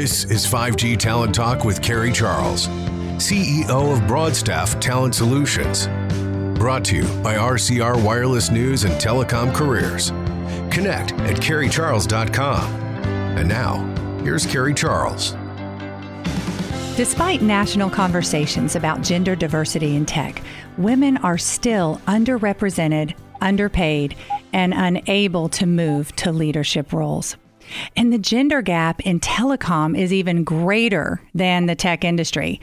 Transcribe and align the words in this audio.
This 0.00 0.24
is 0.24 0.46
5G 0.46 0.96
Talent 0.96 1.34
Talk 1.34 1.62
with 1.62 1.82
Carrie 1.82 2.10
Charles, 2.10 2.68
CEO 3.18 3.92
of 3.92 4.06
Broadstaff 4.08 4.80
Talent 4.80 5.14
Solutions. 5.14 5.88
Brought 6.58 6.86
to 6.86 6.96
you 6.96 7.02
by 7.22 7.34
RCR 7.34 8.02
Wireless 8.02 8.50
News 8.50 8.84
and 8.84 8.94
Telecom 8.94 9.54
Careers. 9.54 10.08
Connect 10.74 11.12
at 11.12 11.36
carriecharles.com. 11.36 12.72
And 13.36 13.46
now, 13.46 13.84
here's 14.22 14.46
Carrie 14.46 14.72
Charles. 14.72 15.36
Despite 16.96 17.42
national 17.42 17.90
conversations 17.90 18.76
about 18.76 19.02
gender 19.02 19.36
diversity 19.36 19.96
in 19.96 20.06
tech, 20.06 20.42
women 20.78 21.18
are 21.18 21.36
still 21.36 22.00
underrepresented, 22.06 23.14
underpaid, 23.42 24.16
and 24.54 24.72
unable 24.72 25.50
to 25.50 25.66
move 25.66 26.16
to 26.16 26.32
leadership 26.32 26.94
roles. 26.94 27.36
And 27.96 28.12
the 28.12 28.18
gender 28.18 28.62
gap 28.62 29.00
in 29.00 29.20
telecom 29.20 29.98
is 29.98 30.12
even 30.12 30.44
greater 30.44 31.20
than 31.34 31.66
the 31.66 31.74
tech 31.74 32.04
industry. 32.04 32.60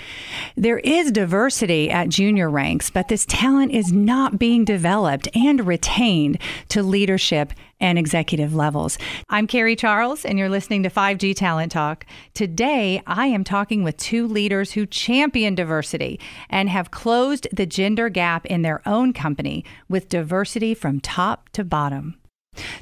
There 0.55 0.79
is 0.79 1.11
diversity 1.11 1.89
at 1.89 2.09
junior 2.09 2.49
ranks, 2.49 2.89
but 2.89 3.07
this 3.07 3.25
talent 3.25 3.71
is 3.71 3.91
not 3.91 4.39
being 4.39 4.65
developed 4.65 5.27
and 5.35 5.65
retained 5.65 6.39
to 6.69 6.83
leadership 6.83 7.53
and 7.79 7.97
executive 7.97 8.55
levels. 8.55 8.97
I'm 9.29 9.47
Carrie 9.47 9.75
Charles, 9.75 10.25
and 10.25 10.39
you're 10.39 10.49
listening 10.49 10.83
to 10.83 10.89
5G 10.89 11.35
Talent 11.35 11.71
Talk. 11.71 12.05
Today, 12.33 13.01
I 13.05 13.27
am 13.27 13.43
talking 13.43 13.83
with 13.83 13.97
two 13.97 14.27
leaders 14.27 14.71
who 14.71 14.85
champion 14.85 15.55
diversity 15.55 16.19
and 16.49 16.69
have 16.69 16.91
closed 16.91 17.47
the 17.53 17.65
gender 17.65 18.09
gap 18.09 18.45
in 18.45 18.63
their 18.63 18.81
own 18.87 19.13
company 19.13 19.63
with 19.87 20.09
diversity 20.09 20.73
from 20.73 20.99
top 20.99 21.49
to 21.49 21.63
bottom. 21.63 22.15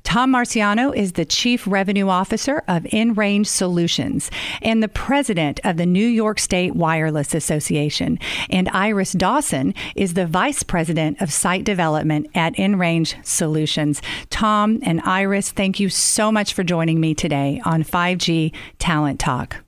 Tom 0.04 0.32
Marciano 0.34 0.96
is 0.96 1.14
the 1.14 1.26
Chief 1.26 1.66
Revenue 1.68 2.10
Officer 2.10 2.64
of 2.68 2.84
InRange 2.84 3.48
Solutions 3.48 4.32
and 4.62 4.82
the 4.82 4.88
President 4.88 5.60
of 5.64 5.78
the 5.78 5.86
New 5.86 6.06
York 6.06 6.40
State 6.40 6.76
Wireless 6.76 7.34
Association. 7.34 8.20
And 8.50 8.70
Iris 8.70 9.14
Dawson 9.14 9.74
is 9.96 10.14
the 10.14 10.26
Vice 10.26 10.64
President 10.64 11.22
of 11.22 11.32
Site 11.32 11.64
Development 11.64 12.28
at 12.36 12.54
InRange 12.56 13.26
Solutions. 13.26 14.02
Tom 14.30 14.80
and 14.84 15.02
Iris, 15.02 15.52
thank 15.52 15.80
you 15.80 15.90
so 15.90 16.32
much 16.32 16.54
for 16.54 16.64
joining 16.64 17.00
me 17.00 17.14
today 17.14 17.62
on 17.66 17.84
5G 17.84 18.54
Talent 18.80 19.20
Talk. 19.20 19.64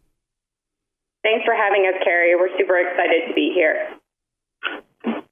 Thanks 1.24 1.44
for 1.44 1.56
having 1.56 1.92
us, 1.94 2.02
Carrie. 2.04 2.36
We're 2.36 2.56
super 2.58 2.80
excited 2.80 3.28
to 3.28 3.34
be 3.34 3.52
here. 3.54 3.97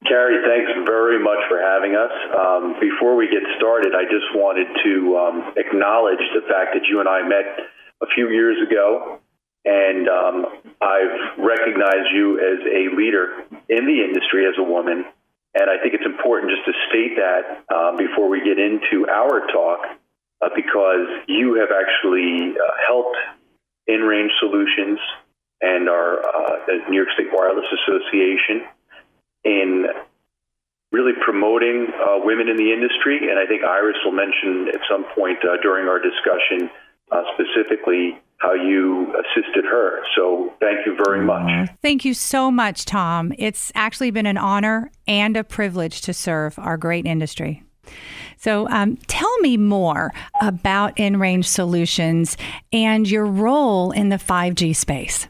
Carrie, 0.07 0.37
thanks 0.45 0.71
very 0.85 1.17
much 1.17 1.39
for 1.49 1.57
having 1.57 1.95
us. 1.95 2.13
Um, 2.37 2.75
before 2.79 3.15
we 3.15 3.27
get 3.27 3.41
started, 3.57 3.93
I 3.95 4.03
just 4.05 4.29
wanted 4.35 4.67
to 4.83 5.17
um, 5.17 5.53
acknowledge 5.57 6.21
the 6.33 6.41
fact 6.47 6.77
that 6.77 6.85
you 6.85 6.99
and 6.99 7.09
I 7.09 7.27
met 7.27 7.65
a 8.01 8.07
few 8.13 8.29
years 8.29 8.57
ago, 8.61 9.19
and 9.65 10.07
um, 10.07 10.45
I've 10.81 11.39
recognized 11.39 12.13
you 12.13 12.37
as 12.37 12.61
a 12.69 12.95
leader 12.95 13.45
in 13.69 13.85
the 13.89 14.03
industry 14.05 14.45
as 14.45 14.53
a 14.59 14.63
woman. 14.63 15.05
And 15.55 15.69
I 15.69 15.81
think 15.81 15.95
it's 15.95 16.05
important 16.05 16.51
just 16.51 16.65
to 16.65 16.73
state 16.89 17.15
that 17.17 17.65
um, 17.73 17.97
before 17.97 18.29
we 18.29 18.43
get 18.43 18.59
into 18.59 19.07
our 19.09 19.47
talk, 19.47 19.79
uh, 20.41 20.49
because 20.53 21.07
you 21.27 21.55
have 21.55 21.69
actually 21.71 22.53
uh, 22.53 22.73
helped 22.85 23.17
InRange 23.89 24.29
Solutions 24.39 24.99
and 25.61 25.89
our 25.89 26.19
uh, 26.19 26.89
New 26.89 26.97
York 26.97 27.09
State 27.15 27.31
Wireless 27.31 27.65
Association 27.71 28.67
in 29.45 29.85
really 30.91 31.13
promoting 31.23 31.87
uh, 31.93 32.19
women 32.23 32.49
in 32.49 32.57
the 32.57 32.71
industry. 32.71 33.29
And 33.29 33.39
I 33.39 33.45
think 33.45 33.63
Iris 33.63 33.97
will 34.03 34.13
mention 34.13 34.67
at 34.73 34.81
some 34.89 35.05
point 35.15 35.39
uh, 35.43 35.61
during 35.61 35.87
our 35.87 35.99
discussion 35.99 36.69
uh, 37.11 37.21
specifically 37.33 38.19
how 38.37 38.53
you 38.53 39.13
assisted 39.13 39.65
her. 39.65 40.01
So 40.15 40.53
thank 40.59 40.85
you 40.85 40.97
very 41.05 41.23
much. 41.23 41.69
Thank 41.81 42.03
you 42.05 42.13
so 42.13 42.51
much, 42.51 42.85
Tom. 42.85 43.33
It's 43.37 43.71
actually 43.75 44.11
been 44.11 44.25
an 44.25 44.37
honor 44.37 44.91
and 45.07 45.37
a 45.37 45.43
privilege 45.43 46.01
to 46.01 46.13
serve 46.13 46.57
our 46.59 46.77
great 46.77 47.05
industry. 47.05 47.63
So, 48.37 48.67
um, 48.69 48.97
tell 49.07 49.37
me 49.39 49.57
more 49.57 50.11
about 50.41 50.97
InRange 50.97 51.45
Solutions 51.45 52.35
and 52.73 53.09
your 53.09 53.25
role 53.25 53.91
in 53.91 54.09
the 54.09 54.17
5G 54.17 54.75
space. 54.75 55.27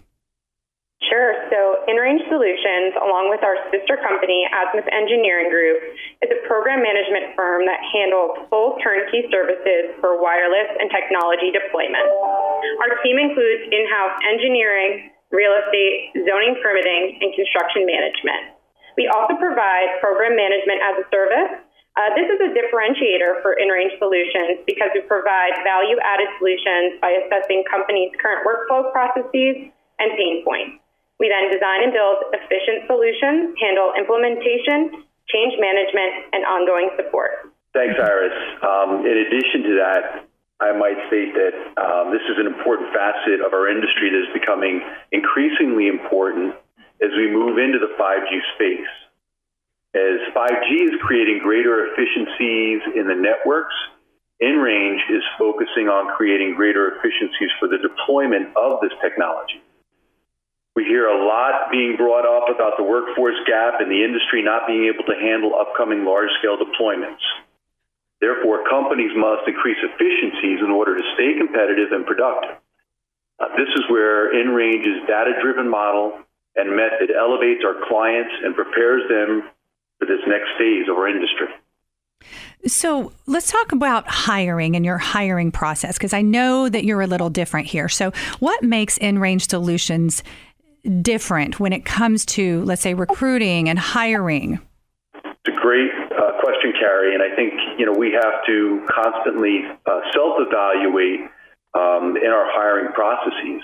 Sure. 1.07 1.33
So 1.51 1.85
InRange 1.87 2.24
Solutions, 2.35 2.91
along 2.99 3.31
with 3.31 3.39
our 3.47 3.55
sister 3.71 3.95
company, 4.03 4.43
Azimuth 4.51 4.91
Engineering 4.91 5.47
Group, 5.47 5.79
is 6.19 6.27
a 6.35 6.43
program 6.43 6.83
management 6.83 7.31
firm 7.31 7.63
that 7.63 7.79
handles 7.95 8.43
full 8.51 8.75
turnkey 8.83 9.23
services 9.31 9.95
for 10.03 10.19
wireless 10.19 10.67
and 10.75 10.91
technology 10.91 11.55
deployment. 11.55 12.03
Our 12.83 12.99
team 13.07 13.23
includes 13.23 13.71
in-house 13.71 14.19
engineering, 14.27 15.15
real 15.31 15.55
estate, 15.63 16.11
zoning 16.27 16.59
permitting, 16.59 17.23
and 17.23 17.31
construction 17.39 17.87
management. 17.87 18.59
We 18.99 19.07
also 19.07 19.39
provide 19.39 20.03
program 20.03 20.35
management 20.35 20.83
as 20.83 20.95
a 20.99 21.05
service. 21.07 21.51
Uh, 21.95 22.19
this 22.19 22.27
is 22.27 22.39
a 22.43 22.51
differentiator 22.51 23.39
for 23.39 23.55
InRange 23.55 23.95
Solutions 23.95 24.59
because 24.67 24.91
we 24.91 25.07
provide 25.07 25.55
value-added 25.63 26.29
solutions 26.43 26.99
by 26.99 27.15
assessing 27.15 27.63
companies' 27.71 28.11
current 28.19 28.43
workflow 28.43 28.91
processes 28.91 29.71
and 30.03 30.11
pain 30.19 30.43
points. 30.43 30.83
We 31.19 31.31
then 31.31 31.47
design 31.47 31.87
and 31.87 31.93
build 31.95 32.35
efficient 32.35 32.87
solutions, 32.91 33.55
handle 33.55 33.95
implementation, 33.95 35.07
change 35.31 35.53
management, 35.57 36.35
and 36.35 36.43
ongoing 36.43 36.91
support. 36.99 37.55
Thanks, 37.71 37.95
Iris. 37.99 38.35
Um, 38.63 39.03
in 39.03 39.15
addition 39.27 39.63
to 39.67 39.73
that, 39.83 40.03
I 40.59 40.71
might 40.71 40.95
state 41.11 41.35
that 41.35 41.55
um, 41.75 42.15
this 42.15 42.23
is 42.31 42.39
an 42.39 42.47
important 42.47 42.91
facet 42.95 43.43
of 43.43 43.51
our 43.51 43.67
industry 43.67 44.07
that 44.11 44.21
is 44.23 44.31
becoming 44.31 44.79
increasingly 45.11 45.87
important 45.87 46.55
as 47.03 47.11
we 47.11 47.27
move 47.27 47.59
into 47.59 47.79
the 47.79 47.91
5G 47.99 48.31
space. 48.55 48.93
As 49.95 50.19
5G 50.31 50.91
is 50.91 50.95
creating 51.03 51.39
greater 51.43 51.91
efficiencies 51.91 52.83
in 52.95 53.07
the 53.07 53.15
networks, 53.15 53.75
InRange 54.41 54.99
is 55.11 55.23
focusing 55.39 55.87
on 55.87 56.15
creating 56.15 56.55
greater 56.55 56.95
efficiencies 56.95 57.51
for 57.59 57.67
the 57.67 57.77
deployment 57.77 58.55
of 58.55 58.79
this 58.81 58.91
technology. 59.01 59.63
We 60.75 60.83
hear 60.83 61.07
a 61.07 61.23
lot 61.23 61.71
being 61.71 61.95
brought 61.95 62.27
up 62.27 62.51
about 62.53 62.75
the 62.75 62.83
workforce 62.83 63.39
gap 63.47 63.79
and 63.79 63.89
the 63.89 64.03
industry 64.03 64.43
not 64.43 64.67
being 64.67 64.91
able 64.91 65.07
to 65.07 65.15
handle 65.15 65.55
upcoming 65.55 66.03
large 66.03 66.29
scale 66.39 66.59
deployments. 66.59 67.23
Therefore, 68.19 68.67
companies 68.67 69.11
must 69.15 69.47
increase 69.47 69.79
efficiencies 69.79 70.59
in 70.59 70.71
order 70.71 70.95
to 70.95 71.03
stay 71.15 71.37
competitive 71.37 71.91
and 71.91 72.05
productive. 72.05 72.59
Uh, 73.39 73.47
this 73.55 73.71
is 73.75 73.83
where 73.89 74.33
InRange's 74.33 75.07
data 75.07 75.39
driven 75.41 75.69
model 75.69 76.19
and 76.55 76.75
method 76.75 77.11
elevates 77.11 77.63
our 77.65 77.75
clients 77.87 78.31
and 78.43 78.55
prepares 78.55 79.03
them 79.09 79.49
for 79.99 80.05
this 80.05 80.23
next 80.27 80.49
phase 80.57 80.87
of 80.89 80.95
our 80.95 81.07
industry. 81.07 81.47
So 82.67 83.11
let's 83.27 83.51
talk 83.51 83.71
about 83.71 84.07
hiring 84.07 84.75
and 84.75 84.85
your 84.85 84.97
hiring 84.97 85.51
process 85.51 85.97
because 85.97 86.13
I 86.13 86.21
know 86.21 86.67
that 86.67 86.83
you're 86.83 87.01
a 87.01 87.07
little 87.07 87.29
different 87.29 87.67
here. 87.67 87.89
So, 87.89 88.11
what 88.39 88.63
makes 88.63 88.97
InRange 88.99 89.47
Solutions 89.47 90.23
different 91.01 91.59
when 91.59 91.73
it 91.73 91.85
comes 91.85 92.25
to, 92.25 92.63
let's 92.63 92.81
say, 92.81 92.93
recruiting 92.93 93.69
and 93.69 93.79
hiring? 93.79 94.59
It's 95.13 95.47
a 95.47 95.61
great 95.61 95.91
uh, 96.11 96.41
question, 96.41 96.73
Carrie, 96.79 97.13
and 97.13 97.21
I 97.21 97.35
think 97.35 97.53
you 97.77 97.85
know 97.85 97.93
we 97.93 98.11
have 98.13 98.45
to 98.47 98.85
constantly 98.89 99.61
uh, 99.85 100.01
self-evaluate 100.13 101.21
um, 101.73 102.17
in 102.17 102.31
our 102.31 102.47
hiring 102.49 102.93
processes. 102.93 103.61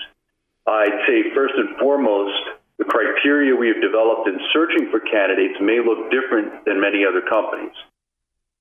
I'd 0.66 1.02
say 1.08 1.34
first 1.34 1.54
and 1.56 1.76
foremost, 1.78 2.38
the 2.78 2.84
criteria 2.84 3.54
we 3.54 3.68
have 3.68 3.82
developed 3.82 4.28
in 4.28 4.38
searching 4.52 4.90
for 4.90 5.00
candidates 5.00 5.58
may 5.60 5.78
look 5.78 6.10
different 6.10 6.64
than 6.64 6.80
many 6.80 7.04
other 7.06 7.22
companies. 7.22 7.74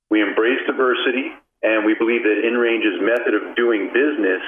We 0.09 0.21
embrace 0.21 0.59
diversity, 0.65 1.31
and 1.61 1.85
we 1.85 1.93
believe 1.93 2.23
that 2.23 2.41
InRange's 2.41 3.01
method 3.01 3.33
of 3.33 3.55
doing 3.55 3.93
business 3.93 4.41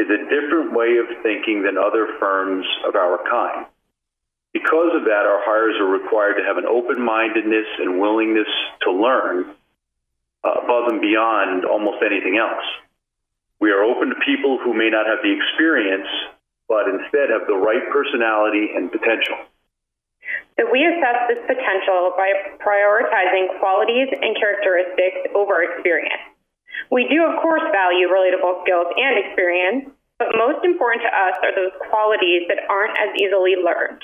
is 0.00 0.08
a 0.08 0.24
different 0.32 0.72
way 0.72 0.96
of 0.96 1.06
thinking 1.22 1.62
than 1.62 1.76
other 1.76 2.16
firms 2.18 2.64
of 2.88 2.96
our 2.96 3.20
kind. 3.28 3.66
Because 4.52 4.96
of 4.96 5.04
that, 5.04 5.28
our 5.28 5.44
hires 5.44 5.76
are 5.76 5.86
required 5.86 6.40
to 6.40 6.44
have 6.48 6.56
an 6.56 6.66
open 6.66 6.98
mindedness 7.04 7.68
and 7.78 8.00
willingness 8.00 8.48
to 8.82 8.90
learn 8.90 9.52
uh, 10.42 10.64
above 10.64 10.88
and 10.88 11.00
beyond 11.00 11.64
almost 11.64 12.02
anything 12.02 12.40
else. 12.40 12.64
We 13.60 13.70
are 13.70 13.84
open 13.84 14.08
to 14.08 14.18
people 14.24 14.58
who 14.58 14.72
may 14.72 14.88
not 14.88 15.04
have 15.04 15.20
the 15.22 15.36
experience, 15.36 16.08
but 16.66 16.88
instead 16.88 17.28
have 17.28 17.46
the 17.46 17.60
right 17.60 17.84
personality 17.92 18.72
and 18.74 18.90
potential. 18.90 19.36
So 20.58 20.64
we 20.72 20.80
assess 20.82 21.28
this 21.28 21.42
potential 21.44 22.16
by 22.16 22.32
prioritizing 22.58 23.60
qualities 23.60 24.08
and 24.10 24.32
characteristics 24.34 25.28
over 25.36 25.62
experience. 25.62 26.24
We 26.88 27.04
do, 27.06 27.20
of 27.28 27.36
course, 27.44 27.62
value 27.70 28.08
relatable 28.08 28.64
skills 28.64 28.88
and 28.96 29.14
experience, 29.20 29.92
but 30.18 30.32
most 30.36 30.64
important 30.64 31.04
to 31.04 31.12
us 31.12 31.36
are 31.44 31.52
those 31.52 31.72
qualities 31.92 32.48
that 32.48 32.64
aren't 32.68 32.96
as 32.96 33.12
easily 33.20 33.60
learned. 33.60 34.00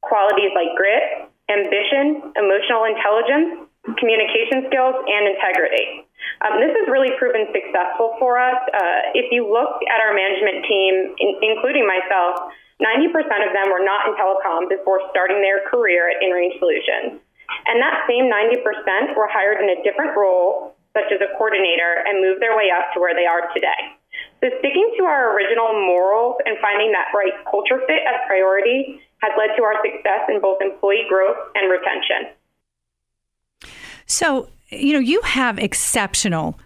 Qualities 0.00 0.52
like 0.56 0.76
grit, 0.76 1.28
ambition, 1.48 2.32
emotional 2.36 2.88
intelligence, 2.88 3.68
communication 4.00 4.68
skills, 4.68 4.96
and 5.08 5.22
integrity. 5.28 6.04
Um, 6.40 6.60
this 6.60 6.72
has 6.72 6.88
really 6.88 7.12
proven 7.20 7.48
successful 7.52 8.16
for 8.20 8.40
us. 8.40 8.60
Uh, 8.72 9.12
if 9.12 9.28
you 9.28 9.44
look 9.44 9.80
at 9.88 10.00
our 10.00 10.16
management 10.16 10.64
team, 10.64 10.92
in, 11.20 11.30
including 11.40 11.84
myself, 11.84 12.52
90% 12.80 13.12
of 13.44 13.52
them 13.54 13.70
were 13.70 13.84
not 13.84 14.08
in 14.08 14.18
telecom 14.18 14.68
before 14.68 15.00
starting 15.12 15.40
their 15.40 15.62
career 15.68 16.10
at 16.10 16.18
InRange 16.20 16.58
Solutions. 16.58 17.20
And 17.68 17.80
that 17.80 18.04
same 18.08 18.26
90% 18.26 19.16
were 19.16 19.28
hired 19.30 19.60
in 19.62 19.68
a 19.70 19.78
different 19.84 20.16
role, 20.16 20.73
such 20.94 21.10
as 21.12 21.20
a 21.20 21.28
coordinator, 21.36 22.06
and 22.06 22.22
move 22.22 22.40
their 22.40 22.56
way 22.56 22.70
up 22.70 22.94
to 22.94 23.00
where 23.00 23.14
they 23.14 23.26
are 23.26 23.52
today. 23.52 23.98
So 24.40 24.48
sticking 24.58 24.94
to 24.98 25.04
our 25.04 25.34
original 25.34 25.74
morals 25.74 26.36
and 26.46 26.56
finding 26.62 26.92
that 26.92 27.10
right 27.14 27.34
culture 27.50 27.82
fit 27.86 28.02
as 28.06 28.22
priority 28.26 29.02
has 29.18 29.32
led 29.36 29.56
to 29.56 29.62
our 29.62 29.74
success 29.82 30.28
in 30.28 30.40
both 30.40 30.62
employee 30.62 31.06
growth 31.08 31.36
and 31.54 31.70
retention. 31.70 32.30
So, 34.06 34.48
you 34.68 34.92
know, 34.92 34.98
you 34.98 35.20
have 35.22 35.58
exceptional 35.58 36.58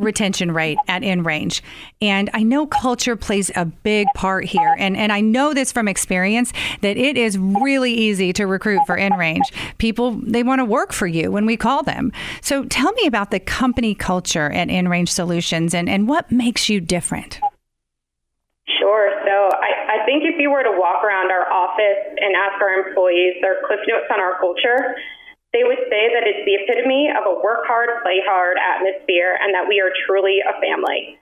retention 0.00 0.52
rate 0.52 0.78
at 0.88 1.02
InRange. 1.02 1.60
And 2.00 2.30
I 2.32 2.42
know 2.42 2.66
culture 2.66 3.16
plays 3.16 3.50
a 3.54 3.64
big 3.64 4.06
part 4.14 4.44
here. 4.44 4.74
And, 4.78 4.96
and 4.96 5.12
I 5.12 5.20
know 5.20 5.54
this 5.54 5.70
from 5.70 5.86
experience 5.86 6.52
that 6.80 6.96
it 6.96 7.16
is 7.16 7.38
really 7.38 7.92
easy 7.92 8.32
to 8.32 8.46
recruit 8.46 8.80
for 8.86 8.96
InRange. 8.96 9.42
People, 9.78 10.20
they 10.22 10.42
want 10.42 10.60
to 10.60 10.64
work 10.64 10.92
for 10.92 11.06
you 11.06 11.30
when 11.30 11.46
we 11.46 11.56
call 11.56 11.82
them. 11.82 12.12
So 12.40 12.64
tell 12.64 12.92
me 12.92 13.06
about 13.06 13.30
the 13.30 13.40
company 13.40 13.94
culture 13.94 14.50
at 14.50 14.68
InRange 14.68 15.08
Solutions 15.08 15.74
and, 15.74 15.88
and 15.88 16.08
what 16.08 16.32
makes 16.32 16.68
you 16.68 16.80
different. 16.80 17.40
Sure. 18.78 19.10
So 19.26 19.50
I, 19.56 20.00
I 20.00 20.06
think 20.06 20.24
if 20.24 20.40
you 20.40 20.50
were 20.50 20.62
to 20.62 20.72
walk 20.72 21.04
around 21.04 21.30
our 21.30 21.50
office 21.52 22.00
and 22.16 22.34
ask 22.34 22.60
our 22.62 22.88
employees 22.88 23.34
their 23.42 23.60
cliff 23.66 23.80
notes 23.86 24.08
on 24.10 24.20
our 24.20 24.40
culture, 24.40 24.96
they 25.52 25.66
would 25.66 25.82
say 25.90 26.14
that 26.14 26.22
it's 26.30 26.46
the 26.46 26.62
epitome 26.62 27.10
of 27.10 27.26
a 27.26 27.34
work 27.42 27.66
hard, 27.66 27.90
play 28.06 28.22
hard 28.22 28.54
atmosphere 28.54 29.34
and 29.34 29.50
that 29.54 29.66
we 29.66 29.82
are 29.82 29.90
truly 30.06 30.38
a 30.46 30.54
family. 30.62 31.18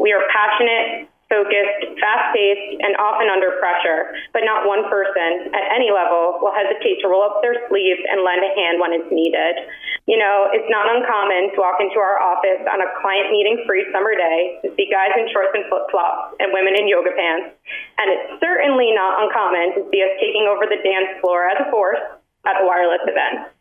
We 0.00 0.16
are 0.16 0.24
passionate, 0.32 1.08
focused, 1.28 2.00
fast 2.00 2.32
paced, 2.32 2.80
and 2.80 2.96
often 2.96 3.28
under 3.28 3.58
pressure, 3.58 4.16
but 4.32 4.46
not 4.46 4.64
one 4.64 4.88
person 4.88 5.52
at 5.52 5.64
any 5.74 5.90
level 5.92 6.38
will 6.40 6.54
hesitate 6.54 7.02
to 7.02 7.10
roll 7.10 7.26
up 7.26 7.42
their 7.42 7.68
sleeves 7.68 8.00
and 8.08 8.22
lend 8.24 8.40
a 8.40 8.52
hand 8.54 8.80
when 8.80 8.94
it's 8.94 9.10
needed. 9.12 9.68
You 10.06 10.16
know, 10.16 10.48
it's 10.54 10.70
not 10.70 10.86
uncommon 10.86 11.52
to 11.52 11.58
walk 11.58 11.82
into 11.82 11.98
our 11.98 12.22
office 12.22 12.62
on 12.64 12.78
a 12.78 12.88
client 13.02 13.34
meeting 13.34 13.66
free 13.66 13.84
summer 13.90 14.14
day 14.14 14.62
to 14.62 14.70
see 14.78 14.86
guys 14.86 15.12
in 15.18 15.26
shorts 15.34 15.50
and 15.52 15.66
flip 15.66 15.90
flops 15.90 16.38
and 16.38 16.54
women 16.54 16.78
in 16.78 16.86
yoga 16.86 17.10
pants. 17.10 17.58
And 17.98 18.06
it's 18.08 18.38
certainly 18.38 18.94
not 18.94 19.18
uncommon 19.26 19.74
to 19.76 19.80
see 19.90 20.00
us 20.06 20.14
taking 20.22 20.46
over 20.46 20.64
the 20.64 20.78
dance 20.80 21.18
floor 21.18 21.50
as 21.50 21.58
a 21.58 21.68
force 21.74 22.00
at 22.46 22.62
a 22.62 22.64
wireless 22.64 23.02
event. 23.04 23.55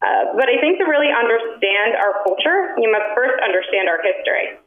Uh, 0.00 0.36
but 0.36 0.46
I 0.48 0.60
think 0.60 0.78
to 0.78 0.86
really 0.86 1.10
understand 1.10 1.96
our 1.96 2.22
culture, 2.22 2.76
you 2.76 2.90
must 2.92 3.16
first 3.16 3.36
understand 3.42 3.88
our 3.88 4.00
history. 4.02 4.60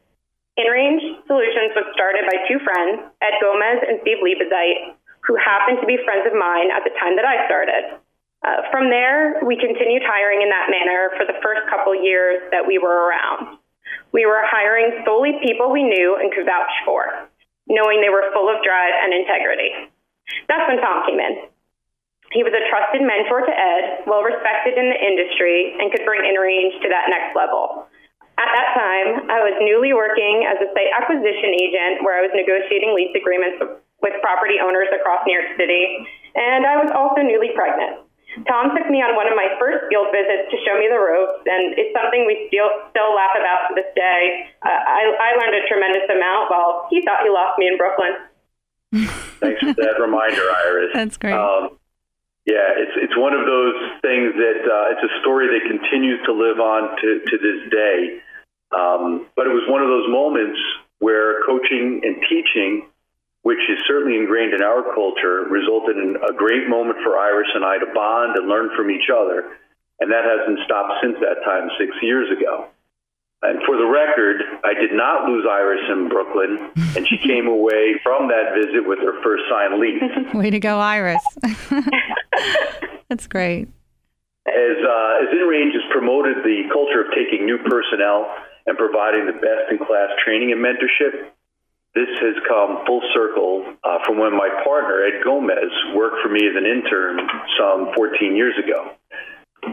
InRange 0.58 1.02
Solutions 1.26 1.74
was 1.74 1.86
started 1.94 2.26
by 2.30 2.46
two 2.46 2.62
friends, 2.62 3.02
Ed 3.18 3.36
Gomez 3.42 3.82
and 3.82 3.98
Steve 4.06 4.22
Liebezite, 4.22 4.94
who 5.26 5.34
happened 5.34 5.82
to 5.82 5.86
be 5.86 5.98
friends 6.06 6.26
of 6.30 6.34
mine 6.36 6.70
at 6.70 6.86
the 6.86 6.94
time 7.00 7.16
that 7.18 7.26
I 7.26 7.46
started. 7.50 7.98
Uh, 8.44 8.60
from 8.70 8.92
there, 8.92 9.40
we 9.42 9.56
continued 9.56 10.04
hiring 10.04 10.44
in 10.44 10.50
that 10.52 10.68
manner 10.68 11.10
for 11.16 11.24
the 11.24 11.40
first 11.42 11.64
couple 11.72 11.96
years 11.96 12.44
that 12.52 12.62
we 12.62 12.78
were 12.78 13.08
around. 13.08 13.58
We 14.12 14.26
were 14.26 14.44
hiring 14.44 15.02
solely 15.02 15.40
people 15.42 15.72
we 15.72 15.82
knew 15.82 16.20
and 16.20 16.30
could 16.30 16.46
vouch 16.46 16.76
for, 16.84 17.26
knowing 17.66 17.98
they 18.04 18.12
were 18.12 18.30
full 18.36 18.46
of 18.46 18.62
drive 18.62 18.94
and 18.94 19.10
integrity. 19.16 19.90
That's 20.46 20.68
when 20.68 20.78
Tom 20.78 21.02
came 21.08 21.18
in. 21.18 21.50
He 22.34 22.42
was 22.42 22.50
a 22.50 22.66
trusted 22.66 22.98
mentor 23.06 23.46
to 23.46 23.54
Ed, 23.54 24.02
well 24.10 24.26
respected 24.26 24.74
in 24.74 24.90
the 24.90 24.98
industry, 24.98 25.78
and 25.78 25.94
could 25.94 26.02
bring 26.02 26.26
InRange 26.26 26.82
to 26.82 26.90
that 26.90 27.06
next 27.06 27.38
level. 27.38 27.86
At 28.34 28.50
that 28.50 28.68
time, 28.74 29.30
I 29.30 29.38
was 29.46 29.54
newly 29.62 29.94
working 29.94 30.42
as 30.42 30.58
a 30.58 30.66
site 30.74 30.90
acquisition 30.90 31.54
agent 31.54 32.02
where 32.02 32.18
I 32.18 32.26
was 32.26 32.34
negotiating 32.34 32.90
lease 32.90 33.14
agreements 33.14 33.62
with 34.02 34.14
property 34.18 34.58
owners 34.58 34.90
across 34.90 35.22
New 35.22 35.38
York 35.38 35.54
City, 35.54 36.02
and 36.34 36.66
I 36.66 36.82
was 36.82 36.90
also 36.90 37.22
newly 37.22 37.54
pregnant. 37.54 38.02
Tom 38.50 38.74
took 38.74 38.90
me 38.90 38.98
on 38.98 39.14
one 39.14 39.30
of 39.30 39.38
my 39.38 39.46
first 39.62 39.86
field 39.86 40.10
visits 40.10 40.50
to 40.50 40.58
show 40.66 40.74
me 40.74 40.90
the 40.90 40.98
ropes, 40.98 41.46
and 41.46 41.78
it's 41.78 41.94
something 41.94 42.26
we 42.26 42.50
still 42.50 42.66
still 42.90 43.14
laugh 43.14 43.38
about 43.38 43.70
to 43.70 43.78
this 43.78 43.86
day. 43.94 44.50
Uh, 44.58 44.74
I, 44.74 45.06
I 45.06 45.30
learned 45.38 45.54
a 45.54 45.62
tremendous 45.70 46.10
amount 46.10 46.50
while 46.50 46.90
he 46.90 46.98
thought 47.06 47.22
he 47.22 47.30
lost 47.30 47.62
me 47.62 47.70
in 47.70 47.78
Brooklyn. 47.78 48.18
Thanks 49.38 49.62
for 49.62 49.78
that 49.78 50.02
reminder, 50.02 50.50
Iris. 50.66 50.90
That's 50.90 51.14
great. 51.14 51.38
Um, 51.38 51.78
yeah, 52.44 52.76
it's 52.76 52.92
it's 53.00 53.16
one 53.16 53.32
of 53.32 53.48
those 53.48 53.76
things 54.04 54.36
that 54.36 54.60
uh, 54.68 54.92
it's 54.92 55.00
a 55.00 55.12
story 55.24 55.48
that 55.48 55.64
continues 55.64 56.20
to 56.28 56.32
live 56.32 56.60
on 56.60 56.92
to, 57.00 57.08
to 57.24 57.36
this 57.40 57.72
day. 57.72 58.20
Um, 58.76 59.26
but 59.36 59.46
it 59.46 59.54
was 59.54 59.64
one 59.68 59.80
of 59.80 59.88
those 59.88 60.08
moments 60.12 60.60
where 60.98 61.40
coaching 61.48 62.04
and 62.04 62.20
teaching, 62.28 62.88
which 63.42 63.60
is 63.72 63.80
certainly 63.88 64.18
ingrained 64.18 64.52
in 64.52 64.60
our 64.60 64.84
culture, 64.92 65.48
resulted 65.48 65.96
in 65.96 66.16
a 66.20 66.36
great 66.36 66.68
moment 66.68 67.00
for 67.00 67.16
Iris 67.16 67.48
and 67.54 67.64
I 67.64 67.78
to 67.78 67.88
bond 67.94 68.36
and 68.36 68.48
learn 68.48 68.76
from 68.76 68.90
each 68.90 69.08
other. 69.08 69.56
And 70.00 70.10
that 70.12 70.24
hasn't 70.28 70.58
stopped 70.66 71.00
since 71.00 71.16
that 71.24 71.40
time 71.48 71.70
six 71.78 71.96
years 72.02 72.28
ago. 72.28 72.68
And 73.44 73.60
for 73.66 73.76
the 73.76 73.84
record, 73.84 74.40
I 74.64 74.72
did 74.72 74.96
not 74.96 75.28
lose 75.28 75.44
Iris 75.44 75.84
in 75.92 76.08
Brooklyn, 76.08 76.72
and 76.96 77.06
she 77.06 77.18
came 77.18 77.46
away 77.46 78.00
from 78.02 78.28
that 78.28 78.56
visit 78.56 78.88
with 78.88 78.98
her 79.00 79.20
first 79.22 79.44
signed 79.52 79.78
lease. 79.78 80.00
Way 80.34 80.48
to 80.48 80.58
go, 80.58 80.80
Iris. 80.80 81.20
That's 83.10 83.26
great. 83.26 83.68
As, 84.48 84.76
uh, 84.80 85.24
as 85.24 85.28
InRange 85.36 85.76
has 85.76 85.84
promoted 85.92 86.40
the 86.40 86.72
culture 86.72 87.04
of 87.04 87.12
taking 87.12 87.44
new 87.44 87.58
personnel 87.58 88.32
and 88.66 88.78
providing 88.78 89.26
the 89.26 89.36
best 89.36 89.68
in 89.70 89.76
class 89.76 90.08
training 90.24 90.52
and 90.52 90.64
mentorship, 90.64 91.28
this 91.94 92.08
has 92.08 92.36
come 92.48 92.80
full 92.86 93.02
circle 93.12 93.76
uh, 93.84 93.98
from 94.04 94.18
when 94.18 94.32
my 94.32 94.48
partner, 94.64 95.04
Ed 95.04 95.22
Gomez, 95.22 95.70
worked 95.94 96.22
for 96.22 96.28
me 96.28 96.40
as 96.48 96.56
an 96.56 96.64
intern 96.64 97.20
some 97.60 97.92
14 97.94 98.34
years 98.34 98.54
ago. 98.56 98.96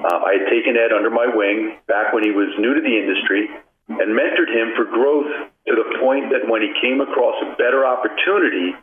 Uh, 0.02 0.18
I 0.26 0.42
had 0.42 0.50
taken 0.50 0.74
Ed 0.78 0.90
under 0.92 1.10
my 1.10 1.30
wing 1.30 1.78
back 1.86 2.14
when 2.14 2.24
he 2.24 2.32
was 2.32 2.50
new 2.58 2.74
to 2.74 2.82
the 2.82 2.96
industry 2.98 3.50
and 3.88 4.18
mentored 4.18 4.50
him 4.50 4.74
for 4.74 4.86
growth 4.90 5.30
to 5.68 5.74
the 5.78 6.00
point 6.02 6.34
that 6.34 6.50
when 6.50 6.62
he 6.62 6.74
came 6.82 7.02
across 7.02 7.38
a 7.46 7.54
better 7.54 7.86
opportunity 7.86 8.74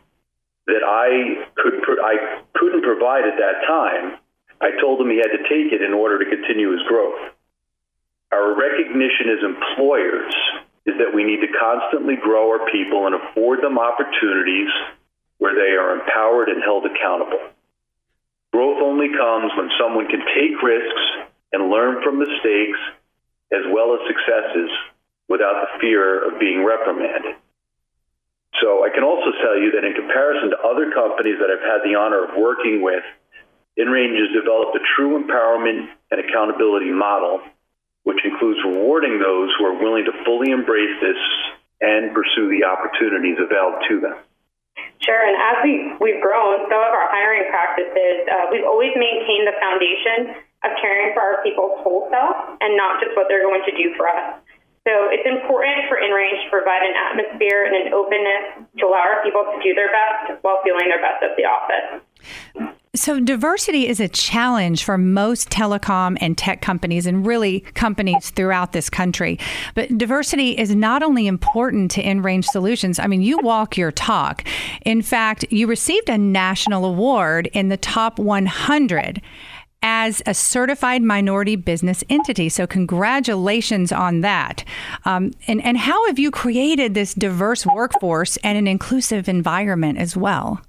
that 0.67 0.85
I 0.85 1.43
could 1.59 1.81
I 1.99 2.45
couldn't 2.55 2.83
provide 2.83 3.25
at 3.27 3.35
that 3.35 3.67
time, 3.67 4.21
I 4.61 4.79
told 4.79 5.01
him 5.01 5.09
he 5.09 5.17
had 5.17 5.35
to 5.35 5.43
take 5.49 5.73
it 5.75 5.81
in 5.81 5.91
order 5.93 6.23
to 6.23 6.27
continue 6.29 6.71
his 6.71 6.83
growth. 6.87 7.35
Our 8.31 8.55
recognition 8.55 9.33
as 9.33 9.41
employers 9.43 10.33
is 10.85 10.95
that 11.01 11.11
we 11.11 11.23
need 11.25 11.41
to 11.41 11.51
constantly 11.51 12.15
grow 12.15 12.53
our 12.53 12.69
people 12.71 13.07
and 13.07 13.15
afford 13.15 13.59
them 13.59 13.79
opportunities 13.79 14.69
where 15.39 15.55
they 15.55 15.75
are 15.75 15.99
empowered 15.99 16.47
and 16.47 16.61
held 16.61 16.85
accountable. 16.85 17.39
Growth 18.53 18.81
only 18.81 19.09
comes 19.09 19.51
when 19.57 19.69
someone 19.79 20.07
can 20.07 20.21
take 20.35 20.61
risks 20.61 21.05
and 21.51 21.69
learn 21.69 22.03
from 22.03 22.19
mistakes 22.19 22.79
as 23.51 23.65
well 23.73 23.97
as 23.97 24.01
successes 24.05 24.69
without 25.27 25.65
the 25.65 25.79
fear 25.81 26.25
of 26.25 26.39
being 26.39 26.65
reprimanded. 26.65 27.37
So 28.61 28.83
I 28.83 28.89
can 28.89 29.03
also 29.03 29.31
tell 29.41 29.57
you 29.57 29.71
that 29.77 29.85
in 29.85 29.93
comparison 29.93 30.49
to 30.51 30.59
other 30.65 30.91
companies 30.91 31.37
that 31.39 31.49
I've 31.53 31.63
had 31.63 31.85
the 31.85 31.95
honor 31.95 32.25
of 32.25 32.35
working 32.35 32.81
with, 32.81 33.05
InRange 33.77 34.17
has 34.19 34.33
developed 34.35 34.75
a 34.75 34.83
true 34.97 35.15
empowerment 35.15 35.87
and 36.11 36.17
accountability 36.19 36.91
model, 36.91 37.39
which 38.03 38.19
includes 38.25 38.59
rewarding 38.65 39.21
those 39.21 39.53
who 39.57 39.65
are 39.65 39.77
willing 39.77 40.05
to 40.05 40.13
fully 40.25 40.51
embrace 40.51 40.97
this 40.99 41.21
and 41.79 42.11
pursue 42.11 42.51
the 42.51 42.67
opportunities 42.67 43.37
available 43.39 43.79
to 43.87 44.01
them. 44.01 44.17
Sure, 44.99 45.23
and 45.23 45.37
as 45.39 45.57
we, 45.63 45.95
we've 46.03 46.19
grown, 46.19 46.67
some 46.67 46.81
of 46.83 46.91
our 46.91 47.07
hiring 47.07 47.47
practices, 47.47 48.27
uh, 48.27 48.51
we've 48.51 48.67
always 48.67 48.91
maintained 48.99 49.47
the 49.47 49.55
foundation 49.55 50.35
of 50.63 50.71
caring 50.81 51.13
for 51.13 51.21
our 51.21 51.43
people's 51.43 51.79
whole 51.83 52.07
self 52.11 52.59
and 52.59 52.75
not 52.75 52.99
just 52.99 53.15
what 53.15 53.27
they're 53.29 53.43
going 53.43 53.63
to 53.63 53.75
do 53.75 53.95
for 53.95 54.07
us. 54.07 54.39
So 54.87 55.11
it's 55.11 55.27
important 55.27 55.85
for 55.87 56.01
InRange 56.01 56.43
to 56.43 56.49
provide 56.49 56.81
an 56.81 56.95
atmosphere 56.95 57.65
and 57.65 57.75
an 57.75 57.93
openness 57.93 58.65
to 58.79 58.87
allow 58.87 59.05
our 59.05 59.23
people 59.23 59.45
to 59.45 59.57
do 59.61 59.75
their 59.75 59.91
best 59.91 60.41
while 60.41 60.59
feeling 60.63 60.87
their 60.89 61.01
best 61.01 61.21
at 61.21 61.35
the 61.37 61.45
office. 61.45 62.01
So, 62.95 63.19
diversity 63.19 63.87
is 63.87 63.99
a 63.99 64.07
challenge 64.07 64.83
for 64.83 64.97
most 64.97 65.51
telecom 65.51 66.17
and 66.19 66.35
tech 66.35 66.61
companies, 66.61 67.05
and 67.05 67.25
really 67.25 67.59
companies 67.59 68.31
throughout 68.31 68.73
this 68.73 68.89
country. 68.89 69.37
But 69.75 69.95
diversity 69.95 70.57
is 70.57 70.73
not 70.73 71.03
only 71.03 71.27
important 71.27 71.91
to 71.91 72.03
InRange 72.03 72.45
Solutions, 72.45 72.97
I 72.97 73.05
mean, 73.05 73.21
you 73.21 73.37
walk 73.37 73.77
your 73.77 73.91
talk. 73.91 74.43
In 74.85 75.03
fact, 75.03 75.45
you 75.51 75.67
received 75.67 76.09
a 76.09 76.17
national 76.17 76.83
award 76.83 77.47
in 77.53 77.69
the 77.69 77.77
top 77.77 78.17
100 78.17 79.21
as 79.81 80.21
a 80.25 80.33
certified 80.33 81.01
minority 81.01 81.55
business 81.55 82.03
entity. 82.09 82.49
So, 82.49 82.67
congratulations 82.67 83.91
on 83.91 84.21
that. 84.21 84.63
Um, 85.05 85.31
and, 85.47 85.63
and 85.63 85.77
how 85.77 86.07
have 86.07 86.19
you 86.19 86.31
created 86.31 86.93
this 86.93 87.13
diverse 87.13 87.65
workforce 87.65 88.37
and 88.37 88.57
an 88.57 88.67
inclusive 88.67 89.29
environment 89.29 89.97
as 89.97 90.17
well? 90.17 90.61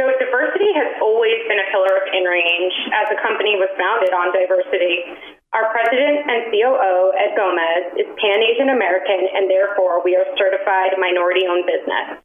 So, 0.00 0.08
diversity 0.18 0.72
has 0.74 0.98
always 1.00 1.36
been 1.48 1.60
a 1.60 1.68
pillar 1.70 1.94
of 2.00 2.04
InRange 2.12 2.74
as 2.92 3.12
a 3.12 3.18
company 3.22 3.56
was 3.56 3.70
founded 3.76 4.12
on 4.12 4.32
diversity. 4.32 5.04
Our 5.52 5.68
president 5.68 6.24
and 6.24 6.48
COO, 6.48 7.12
Ed 7.12 7.36
Gomez, 7.36 8.00
is 8.00 8.08
Pan 8.16 8.40
Asian 8.40 8.72
American, 8.72 9.20
and 9.36 9.52
therefore 9.52 10.00
we 10.02 10.16
are 10.16 10.24
certified 10.40 10.96
minority 10.96 11.44
owned 11.44 11.68
business. 11.68 12.24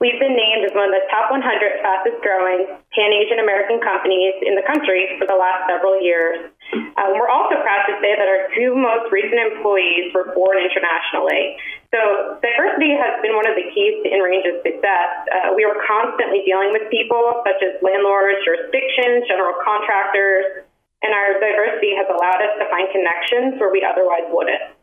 We've 0.00 0.18
been 0.18 0.34
named 0.34 0.66
as 0.66 0.74
one 0.74 0.90
of 0.90 0.94
the 0.94 1.06
top 1.10 1.30
100 1.30 1.42
fastest 1.82 2.18
growing 2.22 2.66
Pan 2.94 3.10
Asian 3.14 3.38
American 3.42 3.78
companies 3.82 4.34
in 4.42 4.54
the 4.54 4.66
country 4.66 5.14
for 5.18 5.26
the 5.26 5.38
last 5.38 5.66
several 5.66 5.98
years. 6.02 6.50
Um, 6.74 7.14
we're 7.16 7.30
also 7.30 7.58
proud 7.62 7.86
to 7.86 7.94
say 8.02 8.14
that 8.18 8.28
our 8.28 8.50
two 8.54 8.74
most 8.74 9.10
recent 9.10 9.38
employees 9.38 10.10
were 10.12 10.34
born 10.34 10.58
internationally. 10.58 11.56
So 11.94 12.36
diversity 12.44 12.92
has 12.92 13.22
been 13.24 13.32
one 13.38 13.48
of 13.48 13.56
the 13.56 13.66
keys 13.72 14.02
to 14.04 14.06
InRange's 14.12 14.60
success. 14.60 15.10
Uh, 15.30 15.56
we 15.56 15.64
are 15.64 15.78
constantly 15.86 16.44
dealing 16.44 16.74
with 16.76 16.90
people 16.92 17.42
such 17.46 17.62
as 17.64 17.80
landlords, 17.80 18.44
jurisdictions, 18.44 19.24
general 19.30 19.56
contractors, 19.64 20.68
and 21.02 21.14
our 21.14 21.38
diversity 21.38 21.94
has 21.94 22.10
allowed 22.10 22.42
us 22.42 22.58
to 22.58 22.66
find 22.68 22.90
connections 22.90 23.56
where 23.62 23.70
we 23.70 23.86
otherwise 23.86 24.26
wouldn't. 24.28 24.77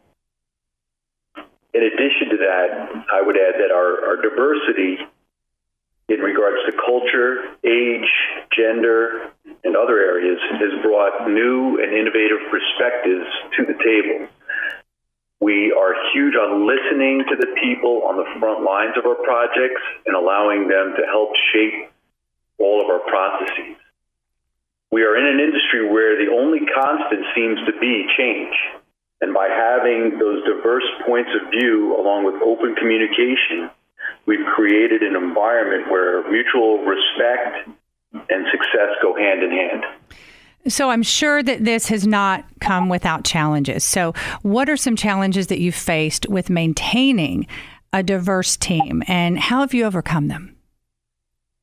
In 1.76 1.84
addition 1.84 2.30
to 2.32 2.38
that, 2.48 3.06
I 3.12 3.22
would 3.22 3.36
add 3.36 3.60
that 3.60 3.72
our, 3.72 4.16
our 4.16 4.18
diversity 4.22 4.96
in 6.08 6.20
regards 6.20 6.64
to 6.66 6.72
culture, 6.72 7.52
age, 7.66 8.08
gender, 8.56 9.32
and 9.64 9.76
other 9.76 10.00
areas 10.00 10.40
has 10.56 10.82
brought 10.82 11.28
new 11.28 11.84
and 11.84 11.92
innovative 11.92 12.48
perspectives 12.50 13.28
to 13.58 13.66
the 13.66 13.76
table. 13.84 14.32
We 15.42 15.76
are 15.76 15.94
huge 16.14 16.36
on 16.36 16.66
listening 16.66 17.26
to 17.28 17.36
the 17.36 17.52
people 17.62 18.08
on 18.08 18.16
the 18.16 18.40
front 18.40 18.64
lines 18.64 18.96
of 18.98 19.06
our 19.06 19.20
projects 19.20 19.82
and 20.06 20.16
allowing 20.16 20.70
them 20.70 20.96
to 20.96 21.04
help 21.12 21.36
shape 21.52 21.92
all 22.58 22.80
of 22.80 22.88
our 22.88 23.04
processes 23.04 23.76
we 24.96 25.04
are 25.04 25.18
in 25.18 25.26
an 25.28 25.44
industry 25.44 25.92
where 25.92 26.16
the 26.16 26.32
only 26.32 26.60
constant 26.74 27.26
seems 27.36 27.60
to 27.68 27.74
be 27.80 28.08
change. 28.18 28.56
And 29.22 29.34
by 29.34 29.48
having 29.48 30.20
those 30.20 30.44
diverse 30.44 30.86
points 31.08 31.32
of 31.40 31.50
view 31.50 31.96
along 31.98 32.26
with 32.26 32.36
open 32.42 32.76
communication, 32.76 33.70
we've 34.26 34.46
created 34.56 35.02
an 35.02 35.16
environment 35.16 35.90
where 35.90 36.30
mutual 36.30 36.84
respect 36.84 37.70
and 38.30 38.46
success 38.52 38.90
go 39.02 39.16
hand 39.16 39.44
in 39.44 39.52
hand. 39.52 39.84
So 40.68 40.90
I'm 40.90 41.04
sure 41.04 41.44
that 41.44 41.64
this 41.64 41.88
has 41.90 42.08
not 42.08 42.44
come 42.60 42.90
without 42.90 43.24
challenges. 43.24 43.86
So, 43.86 44.14
what 44.42 44.68
are 44.68 44.78
some 44.78 44.96
challenges 44.96 45.48
that 45.48 45.60
you've 45.60 45.76
faced 45.76 46.28
with 46.28 46.50
maintaining 46.50 47.46
a 47.94 48.02
diverse 48.02 48.58
team, 48.58 49.04
and 49.08 49.40
how 49.40 49.62
have 49.62 49.74
you 49.74 49.86
overcome 49.86 50.28
them? 50.28 50.56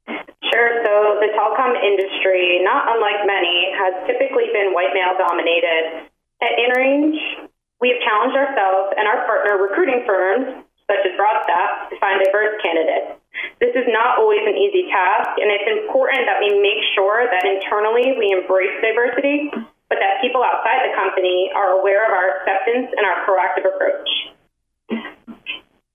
Sure. 0.06 0.70
So, 0.86 1.18
the 1.18 1.34
telecom 1.34 1.74
industry, 1.82 2.60
not 2.62 2.86
unlike 2.94 3.26
many, 3.26 3.74
has 3.74 4.06
typically 4.06 4.46
been 4.52 4.72
white 4.72 4.94
male 4.94 5.18
dominated. 5.18 6.08
At 6.42 6.58
InRange, 6.58 7.46
we 7.78 7.94
have 7.94 8.02
challenged 8.02 8.34
ourselves 8.34 8.98
and 8.98 9.06
our 9.06 9.22
partner 9.30 9.62
recruiting 9.62 10.02
firms, 10.02 10.66
such 10.90 11.02
as 11.06 11.14
Broadstaff, 11.14 11.90
to 11.90 11.94
find 12.02 12.18
diverse 12.18 12.58
candidates. 12.58 13.22
This 13.62 13.78
is 13.78 13.86
not 13.86 14.18
always 14.18 14.42
an 14.42 14.58
easy 14.58 14.90
task, 14.90 15.38
and 15.38 15.54
it's 15.54 15.70
important 15.70 16.26
that 16.26 16.42
we 16.42 16.58
make 16.58 16.82
sure 16.98 17.30
that 17.30 17.46
internally 17.46 18.18
we 18.18 18.34
embrace 18.34 18.74
diversity, 18.82 19.54
but 19.86 20.02
that 20.02 20.18
people 20.18 20.42
outside 20.42 20.82
the 20.82 20.94
company 20.98 21.50
are 21.54 21.78
aware 21.78 22.02
of 22.02 22.12
our 22.12 22.42
acceptance 22.42 22.90
and 22.90 23.06
our 23.06 23.22
proactive 23.22 23.70
approach. 23.70 24.10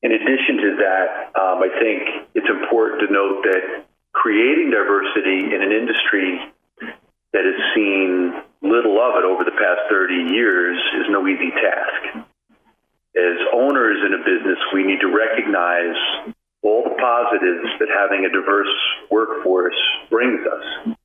In 0.01 0.11
addition 0.15 0.55
to 0.63 0.69
that, 0.79 1.07
um, 1.35 1.59
I 1.59 1.69
think 1.75 2.31
it's 2.35 2.47
important 2.47 3.03
to 3.03 3.11
note 3.11 3.43
that 3.43 3.83
creating 4.13 4.71
diversity 4.71 5.51
in 5.51 5.59
an 5.59 5.75
industry 5.75 6.39
that 7.33 7.43
is 7.43 7.59
seen 7.75 8.46
little 8.61 8.97
of 8.99 9.15
it 9.17 9.25
over 9.25 9.43
the 9.43 9.55
past 9.55 9.89
30 9.89 10.33
years 10.33 10.77
is 11.01 11.05
no 11.09 11.27
easy 11.27 11.51
task. 11.51 12.27
As 13.15 13.37
owners 13.53 13.97
in 14.05 14.13
a 14.13 14.21
business, 14.21 14.59
we 14.73 14.83
need 14.83 14.99
to 15.01 15.09
recognize 15.09 15.95
all 16.61 16.83
the 16.83 16.95
positives 16.99 17.69
that 17.79 17.89
having 17.89 18.25
a 18.25 18.29
diverse 18.29 18.73
workforce 19.09 19.77
brings 20.09 20.41
us. 20.45 20.95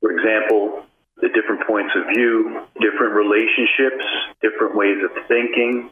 For 0.00 0.12
example, 0.12 0.84
the 1.20 1.28
different 1.28 1.66
points 1.66 1.92
of 1.96 2.14
view, 2.14 2.62
different 2.80 3.14
relationships, 3.14 4.04
different 4.40 4.76
ways 4.76 4.98
of 5.02 5.10
thinking, 5.26 5.90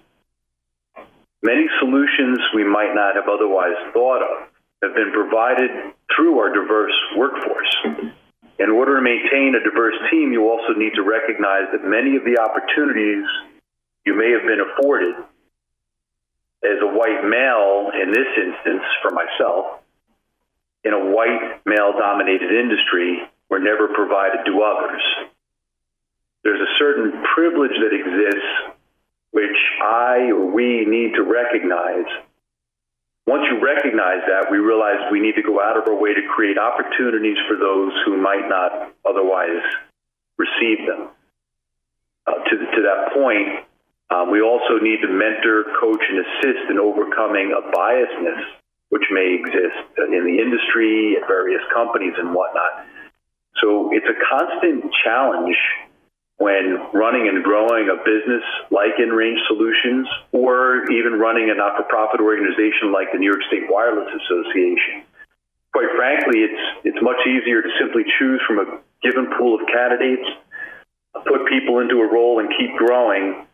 many 1.42 1.66
solutions 1.80 2.38
we 2.54 2.64
might 2.64 2.94
not 2.94 3.16
have 3.16 3.28
otherwise 3.28 3.76
thought 3.92 4.22
of 4.22 4.48
have 4.82 4.94
been 4.94 5.12
provided 5.12 5.70
through 6.14 6.38
our 6.38 6.52
diverse 6.52 6.94
workforce. 7.16 7.76
In 8.58 8.70
order 8.70 8.96
to 8.96 9.02
maintain 9.02 9.54
a 9.54 9.62
diverse 9.62 9.96
team, 10.10 10.32
you 10.32 10.48
also 10.48 10.72
need 10.72 10.94
to 10.94 11.02
recognize 11.02 11.68
that 11.72 11.84
many 11.84 12.16
of 12.16 12.24
the 12.24 12.40
opportunities 12.40 13.24
you 14.04 14.16
may 14.16 14.30
have 14.32 14.48
been 14.48 14.60
afforded 14.60 15.14
as 16.64 16.80
a 16.80 16.86
white 16.86 17.22
male, 17.28 17.90
in 17.92 18.12
this 18.12 18.30
instance, 18.36 18.82
for 19.02 19.10
myself, 19.10 19.80
in 20.84 20.94
a 20.94 21.04
white 21.12 21.60
male 21.66 21.92
dominated 21.98 22.50
industry 22.50 23.28
were 23.50 23.58
never 23.58 23.88
provided 23.88 24.46
to 24.46 24.62
others. 24.62 25.02
There's 26.42 26.60
a 26.60 26.72
certain 26.78 27.24
privilege 27.34 27.76
that 27.76 27.92
exists 27.92 28.76
which 29.32 29.58
I 29.82 30.30
or 30.32 30.46
we 30.46 30.86
need 30.86 31.14
to 31.14 31.22
recognize 31.22 32.06
once 33.26 33.42
you 33.50 33.58
recognize 33.58 34.22
that, 34.30 34.50
we 34.50 34.58
realize 34.58 35.02
we 35.10 35.20
need 35.20 35.34
to 35.34 35.42
go 35.42 35.60
out 35.60 35.76
of 35.76 35.86
our 35.88 35.98
way 35.98 36.14
to 36.14 36.22
create 36.30 36.58
opportunities 36.58 37.36
for 37.48 37.56
those 37.58 37.92
who 38.06 38.16
might 38.16 38.48
not 38.48 38.94
otherwise 39.04 39.62
receive 40.38 40.86
them. 40.86 41.10
Uh, 42.26 42.38
to, 42.46 42.54
to 42.58 42.80
that 42.86 43.12
point, 43.14 43.66
um, 44.10 44.30
we 44.30 44.40
also 44.40 44.78
need 44.78 45.02
to 45.02 45.08
mentor, 45.10 45.64
coach, 45.80 46.02
and 46.08 46.22
assist 46.22 46.70
in 46.70 46.78
overcoming 46.78 47.50
a 47.50 47.62
biasness 47.74 48.42
which 48.90 49.02
may 49.10 49.34
exist 49.42 49.82
in 49.98 50.22
the 50.22 50.38
industry, 50.38 51.16
at 51.20 51.26
various 51.26 51.62
companies, 51.74 52.14
and 52.16 52.32
whatnot. 52.32 52.86
So 53.60 53.90
it's 53.92 54.06
a 54.06 54.14
constant 54.30 54.84
challenge 55.04 55.56
when 56.38 56.92
running 56.92 57.28
and 57.28 57.42
growing 57.42 57.88
a 57.88 57.96
business 58.04 58.44
like 58.70 59.00
InRange 59.00 59.40
Solutions 59.48 60.06
or 60.32 60.84
even 60.92 61.18
running 61.18 61.48
a 61.50 61.54
not-for-profit 61.54 62.20
organization 62.20 62.92
like 62.92 63.12
the 63.12 63.18
New 63.18 63.30
York 63.30 63.40
State 63.48 63.64
Wireless 63.68 64.12
Association. 64.12 65.08
Quite 65.72 65.92
frankly, 65.96 66.40
it's 66.44 66.62
it's 66.84 67.02
much 67.02 67.20
easier 67.26 67.62
to 67.62 67.70
simply 67.80 68.04
choose 68.18 68.40
from 68.46 68.60
a 68.60 68.80
given 69.02 69.32
pool 69.38 69.60
of 69.60 69.66
candidates, 69.66 70.28
put 71.24 71.48
people 71.48 71.80
into 71.80 72.00
a 72.00 72.08
role 72.12 72.40
and 72.40 72.48
keep 72.56 72.76
growing 72.76 73.46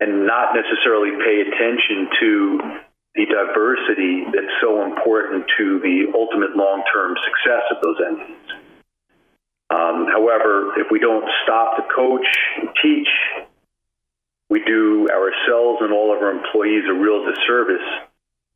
and 0.00 0.26
not 0.26 0.56
necessarily 0.56 1.12
pay 1.24 1.44
attention 1.44 2.08
to 2.20 2.60
the 3.14 3.26
diversity 3.26 4.24
that's 4.32 4.52
so 4.60 4.84
important 4.84 5.44
to 5.58 5.80
the 5.80 6.12
ultimate 6.16 6.56
long-term 6.56 7.16
success 7.24 7.64
of 7.70 7.82
those 7.82 7.96
entities. 8.00 8.49
Um, 9.70 10.06
however, 10.10 10.74
if 10.78 10.88
we 10.90 10.98
don't 10.98 11.24
stop 11.44 11.76
to 11.76 11.82
coach 11.94 12.26
and 12.58 12.68
teach, 12.82 13.08
we 14.48 14.62
do 14.64 15.06
ourselves 15.08 15.78
and 15.80 15.92
all 15.92 16.14
of 16.14 16.20
our 16.22 16.32
employees 16.32 16.82
a 16.90 16.92
real 16.92 17.24
disservice 17.24 17.86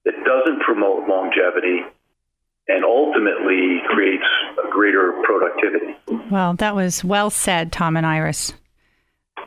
that 0.04 0.14
doesn't 0.25 0.61
promote 0.61 1.09
longevity 1.09 1.83
and 2.66 2.85
ultimately 2.85 3.80
creates 3.88 4.25
a 4.64 4.71
greater 4.71 5.14
productivity. 5.23 5.97
Well, 6.30 6.54
that 6.54 6.75
was 6.75 7.04
well 7.04 7.30
said, 7.30 7.73
Tom 7.73 7.97
and 7.97 8.06
Iris. 8.06 8.54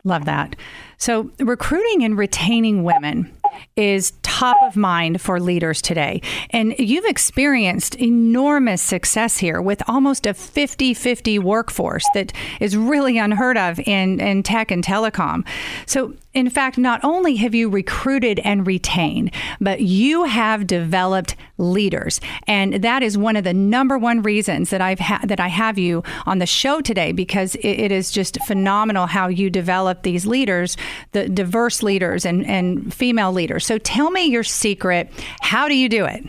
Love 0.04 0.26
that. 0.26 0.56
So, 0.98 1.32
recruiting 1.40 2.04
and 2.04 2.18
retaining 2.18 2.84
women 2.84 3.36
is 3.76 4.14
top 4.24 4.58
of 4.64 4.76
mind 4.76 5.22
for 5.22 5.40
leaders 5.40 5.82
today. 5.82 6.22
And 6.52 6.76
you've 6.78 7.06
experienced 7.06 7.96
enormous 7.96 8.82
success 8.82 9.38
here 9.38 9.62
with 9.62 9.82
almost 9.88 10.26
a 10.26 10.34
50 10.34 10.94
50 10.94 11.40
workforce 11.40 12.06
that 12.14 12.34
is 12.60 12.78
really 12.78 13.18
unheard 13.18 13.58
of 13.58 13.80
in, 13.80 14.20
in 14.20 14.44
tech 14.44 14.72
and 14.72 14.84
telecom. 14.84 15.46
So, 15.86 16.14
in 16.38 16.52
fact, 16.52 16.78
not 16.78 17.04
only 17.04 17.36
have 17.38 17.56
you 17.56 17.68
recruited 17.68 18.40
and 18.42 18.68
retained, 18.68 19.32
but 19.60 19.82
you 19.82 20.26
have 20.26 20.68
developed 20.68 21.36
leaders. 21.58 22.22
And 22.46 22.76
that 22.76 23.02
is 23.02 23.18
one 23.18 23.36
of 23.36 23.44
the 23.44 23.56
number 23.56 23.98
one 23.98 24.22
reasons 24.22 24.70
that 24.70 24.80
I've 24.80 25.00
ha- 25.00 25.22
that 25.24 25.40
I 25.40 25.48
have 25.48 25.80
you 25.80 26.04
on 26.28 26.38
the 26.38 26.46
show 26.46 26.80
today 26.80 27.12
because 27.12 27.56
it, 27.56 27.66
it 27.66 27.92
is 27.92 28.12
just 28.12 28.38
phenomenal 28.46 29.08
how 29.08 29.30
you 29.30 29.50
develop 29.50 30.04
these 30.04 30.28
leaders, 30.28 30.78
the 31.14 31.28
diverse 31.28 31.82
leaders 31.82 32.24
and, 32.24 32.46
and 32.46 32.94
female 32.94 33.34
leaders. 33.34 33.66
So 33.66 33.80
tell 33.80 34.12
me 34.12 34.26
your 34.26 34.44
secret. 34.44 35.10
How 35.42 35.68
do 35.68 35.76
you 35.76 35.90
do 35.90 36.06
it? 36.06 36.24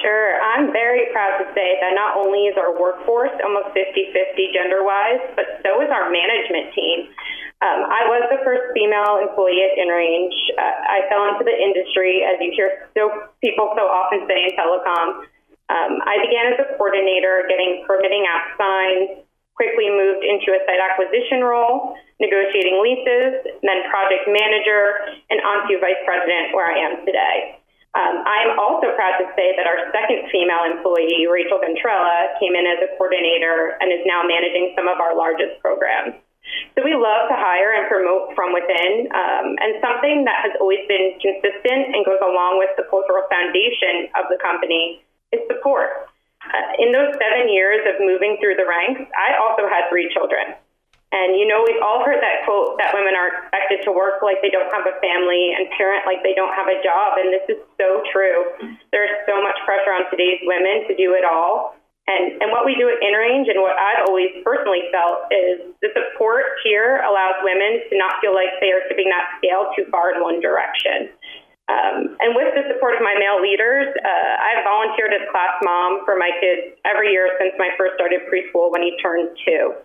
Sure. 0.00 0.40
I'm 0.40 0.72
very 0.72 1.12
proud 1.12 1.36
to 1.36 1.44
say 1.52 1.76
that 1.84 1.92
not 1.92 2.16
only 2.16 2.48
is 2.48 2.56
our 2.56 2.72
workforce 2.80 3.30
almost 3.44 3.76
50 3.76 4.08
50 4.12 4.48
gender 4.54 4.82
wise, 4.82 5.20
but 5.36 5.60
so 5.60 5.82
is 5.82 5.90
our 5.92 6.08
management 6.08 6.72
team. 6.72 7.12
Um, 7.60 7.84
I 7.92 8.08
was 8.08 8.24
the 8.32 8.40
first 8.40 8.72
female 8.72 9.20
employee 9.20 9.60
at 9.60 9.76
InRange. 9.76 10.32
Uh, 10.56 10.64
I 10.64 11.04
fell 11.12 11.28
into 11.28 11.44
the 11.44 11.52
industry, 11.52 12.24
as 12.24 12.40
you 12.40 12.56
hear 12.56 12.88
so 12.96 13.12
people 13.44 13.68
so 13.76 13.84
often 13.84 14.24
say 14.24 14.48
in 14.48 14.56
telecom. 14.56 15.28
Um, 15.68 16.00
I 16.02 16.24
began 16.24 16.56
as 16.56 16.58
a 16.58 16.66
coordinator, 16.80 17.44
getting 17.52 17.84
permitting 17.84 18.24
app 18.24 18.56
signs, 18.56 19.22
quickly 19.60 19.92
moved 19.92 20.24
into 20.24 20.56
a 20.56 20.60
site 20.64 20.80
acquisition 20.80 21.44
role, 21.44 22.00
negotiating 22.16 22.80
leases, 22.80 23.44
then 23.60 23.84
project 23.92 24.24
manager, 24.24 25.20
and 25.28 25.44
onto 25.44 25.76
vice 25.84 26.00
president 26.08 26.56
where 26.56 26.64
I 26.64 26.80
am 26.80 27.04
today. 27.04 27.60
Um, 27.92 28.24
I'm 28.24 28.56
also 28.56 28.96
proud 28.96 29.20
to 29.20 29.28
say 29.36 29.52
that 29.60 29.68
our 29.68 29.92
second 29.92 30.32
female 30.32 30.64
employee, 30.64 31.28
Rachel 31.28 31.60
Ventrella, 31.60 32.32
came 32.40 32.56
in 32.56 32.64
as 32.64 32.80
a 32.86 32.88
coordinator 32.96 33.76
and 33.84 33.92
is 33.92 34.00
now 34.08 34.24
managing 34.24 34.72
some 34.72 34.88
of 34.88 34.96
our 34.96 35.12
largest 35.12 35.60
programs. 35.60 36.16
So 36.74 36.84
we 36.86 36.94
love 36.94 37.28
to 37.28 37.36
hire 37.36 37.74
and 37.74 37.90
promote 37.90 38.34
from 38.38 38.54
within, 38.54 39.10
um, 39.10 39.58
and 39.58 39.78
something 39.82 40.24
that 40.24 40.46
has 40.46 40.54
always 40.60 40.80
been 40.86 41.18
consistent 41.18 41.94
and 41.94 42.06
goes 42.06 42.22
along 42.22 42.62
with 42.62 42.70
the 42.78 42.86
cultural 42.88 43.26
foundation 43.28 44.08
of 44.16 44.30
the 44.30 44.38
company 44.38 45.02
is 45.32 45.40
support. 45.50 46.10
Uh, 46.40 46.82
in 46.82 46.90
those 46.90 47.12
seven 47.20 47.52
years 47.52 47.84
of 47.86 48.00
moving 48.00 48.38
through 48.40 48.56
the 48.56 48.66
ranks, 48.66 49.02
I 49.12 49.36
also 49.36 49.68
had 49.68 49.90
three 49.92 50.08
children. 50.10 50.56
And 51.10 51.34
you 51.34 51.46
know, 51.46 51.66
we've 51.66 51.82
all 51.82 52.06
heard 52.06 52.22
that 52.22 52.46
quote 52.46 52.78
that 52.78 52.94
women 52.94 53.18
are 53.18 53.34
expected 53.34 53.82
to 53.82 53.90
work 53.90 54.22
like 54.22 54.38
they 54.46 54.50
don't 54.50 54.70
have 54.70 54.86
a 54.86 54.94
family 55.02 55.50
and 55.58 55.66
parent 55.74 56.06
like 56.06 56.22
they 56.22 56.38
don't 56.38 56.54
have 56.54 56.70
a 56.70 56.78
job. 56.86 57.18
And 57.18 57.34
this 57.34 57.42
is 57.50 57.58
so 57.74 58.02
true. 58.14 58.46
There's 58.94 59.10
so 59.26 59.42
much 59.42 59.58
pressure 59.66 59.90
on 59.90 60.06
today's 60.06 60.38
women 60.46 60.86
to 60.86 60.94
do 60.94 61.18
it 61.18 61.26
all. 61.26 61.74
And, 62.10 62.42
and 62.42 62.48
what 62.50 62.66
we 62.66 62.74
do 62.74 62.90
at 62.90 62.98
InRange 62.98 63.46
and 63.46 63.62
what 63.62 63.78
I've 63.78 64.02
always 64.10 64.34
personally 64.42 64.90
felt 64.90 65.30
is 65.30 65.70
the 65.78 65.94
support 65.94 66.58
here 66.66 66.98
allows 67.06 67.38
women 67.46 67.86
to 67.86 67.94
not 67.94 68.18
feel 68.18 68.34
like 68.34 68.50
they 68.58 68.74
are 68.74 68.82
tipping 68.90 69.06
that 69.14 69.38
scale 69.38 69.70
too 69.78 69.86
far 69.94 70.10
in 70.10 70.18
one 70.18 70.42
direction. 70.42 71.14
Um, 71.70 72.18
and 72.18 72.34
with 72.34 72.50
the 72.58 72.66
support 72.66 72.98
of 72.98 73.06
my 73.06 73.14
male 73.14 73.38
leaders, 73.38 73.94
uh, 73.94 74.32
I've 74.42 74.66
volunteered 74.66 75.14
as 75.14 75.22
class 75.30 75.54
mom 75.62 76.02
for 76.02 76.18
my 76.18 76.34
kids 76.42 76.74
every 76.82 77.14
year 77.14 77.30
since 77.38 77.54
my 77.62 77.70
first 77.78 77.94
started 77.94 78.26
preschool 78.26 78.74
when 78.74 78.82
he 78.82 78.98
turned 78.98 79.30
two. 79.46 79.78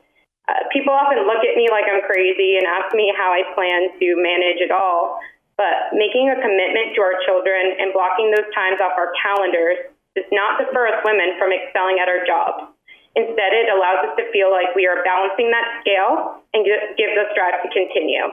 Uh, 0.49 0.65
people 0.73 0.97
often 0.97 1.21
look 1.29 1.45
at 1.45 1.53
me 1.53 1.69
like 1.69 1.85
I'm 1.85 2.01
crazy 2.09 2.57
and 2.57 2.65
ask 2.65 2.89
me 2.97 3.13
how 3.13 3.29
I 3.29 3.45
plan 3.53 3.93
to 4.01 4.07
manage 4.17 4.65
it 4.65 4.73
all. 4.73 5.21
But 5.61 5.93
making 5.93 6.33
a 6.33 6.41
commitment 6.41 6.97
to 6.97 7.05
our 7.05 7.21
children 7.21 7.77
and 7.77 7.93
blocking 7.93 8.33
those 8.33 8.49
times 8.49 8.81
off 8.81 8.97
our 8.97 9.13
calendars 9.21 9.93
does 10.15 10.27
not 10.31 10.57
defer 10.57 10.87
us 10.87 11.03
women 11.03 11.35
from 11.37 11.51
excelling 11.51 11.99
at 11.99 12.07
our 12.07 12.23
jobs. 12.25 12.71
Instead, 13.15 13.51
it 13.55 13.71
allows 13.71 14.11
us 14.11 14.13
to 14.19 14.27
feel 14.31 14.51
like 14.51 14.75
we 14.75 14.87
are 14.87 15.03
balancing 15.03 15.51
that 15.51 15.79
scale 15.79 16.43
and 16.51 16.67
gives 16.99 17.15
us 17.15 17.31
drive 17.31 17.63
to 17.63 17.69
continue. 17.71 18.27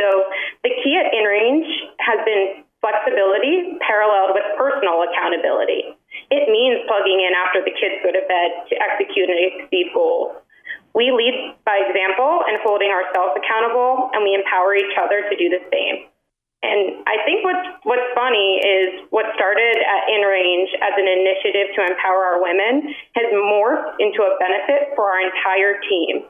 So 0.00 0.06
the 0.64 0.72
key 0.80 0.96
at 0.96 1.12
InRange 1.12 1.68
has 2.00 2.24
been 2.24 2.64
flexibility 2.80 3.76
paralleled 3.84 4.32
with 4.32 4.48
personal 4.56 5.04
accountability. 5.04 5.92
It 6.32 6.48
means 6.48 6.88
plugging 6.88 7.20
in 7.20 7.36
after 7.36 7.60
the 7.60 7.70
kids 7.76 8.00
go 8.00 8.10
to 8.10 8.24
bed 8.24 8.50
to 8.72 8.74
execute 8.80 9.28
and 9.28 9.38
exceed 9.38 9.92
goals. 9.92 10.40
We 10.96 11.12
lead 11.12 11.56
by 11.64 11.84
example 11.88 12.44
and 12.48 12.60
holding 12.64 12.92
ourselves 12.92 13.36
accountable, 13.36 14.12
and 14.12 14.24
we 14.24 14.36
empower 14.36 14.76
each 14.76 14.92
other 14.96 15.24
to 15.24 15.34
do 15.36 15.48
the 15.48 15.60
same. 15.72 16.08
And 16.62 17.02
I 17.10 17.18
think 17.26 17.42
what's 17.42 17.66
what's 17.82 18.06
funny 18.14 18.62
is 18.62 19.02
what 19.10 19.26
started 19.34 19.76
at 19.82 20.00
InRange 20.06 20.70
as 20.78 20.94
an 20.94 21.10
initiative 21.10 21.74
to 21.74 21.80
empower 21.90 22.22
our 22.22 22.38
women 22.38 22.86
has 23.18 23.26
morphed 23.34 23.98
into 23.98 24.22
a 24.22 24.38
benefit 24.38 24.94
for 24.94 25.10
our 25.10 25.18
entire 25.26 25.82
team. 25.82 26.22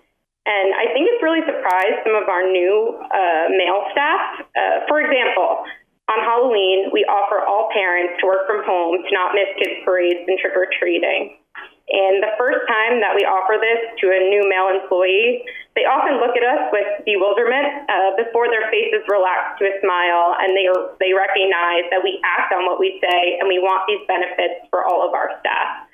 And 0.48 0.74
I 0.74 0.90
think 0.90 1.06
it's 1.06 1.22
really 1.22 1.44
surprised 1.44 2.02
some 2.02 2.16
of 2.16 2.26
our 2.32 2.48
new 2.48 2.98
uh, 2.98 3.46
male 3.52 3.86
staff. 3.92 4.42
Uh, 4.56 4.88
for 4.88 5.04
example, 5.04 5.68
on 6.10 6.18
Halloween, 6.24 6.90
we 6.90 7.06
offer 7.06 7.44
all 7.46 7.70
parents 7.70 8.18
to 8.18 8.26
work 8.26 8.48
from 8.48 8.64
home 8.66 9.04
to 9.04 9.10
not 9.14 9.36
miss 9.36 9.52
kids' 9.60 9.84
parades 9.84 10.26
and 10.26 10.34
trick 10.40 10.56
or 10.56 10.66
treating. 10.80 11.38
And 11.92 12.24
the 12.24 12.34
first 12.40 12.66
time 12.66 13.04
that 13.04 13.14
we 13.14 13.22
offer 13.22 13.60
this 13.60 13.80
to 14.00 14.10
a 14.10 14.20
new 14.32 14.48
male 14.48 14.72
employee, 14.72 15.44
they 15.74 15.88
often 15.88 16.20
look 16.20 16.36
at 16.36 16.44
us 16.44 16.68
with 16.68 17.04
bewilderment 17.08 17.88
uh, 17.88 18.12
before 18.20 18.52
their 18.52 18.68
faces 18.68 19.00
relax 19.08 19.56
to 19.56 19.64
a 19.64 19.74
smile, 19.80 20.36
and 20.36 20.52
they 20.52 20.68
they 21.00 21.12
recognize 21.16 21.88
that 21.88 22.04
we 22.04 22.20
act 22.20 22.52
on 22.52 22.68
what 22.68 22.76
we 22.76 23.00
say, 23.00 23.40
and 23.40 23.48
we 23.48 23.56
want 23.56 23.88
these 23.88 24.04
benefits 24.04 24.68
for 24.68 24.85
all 24.85 25.00
of 25.00 25.16
our 25.16 25.32
staff. 25.40 25.88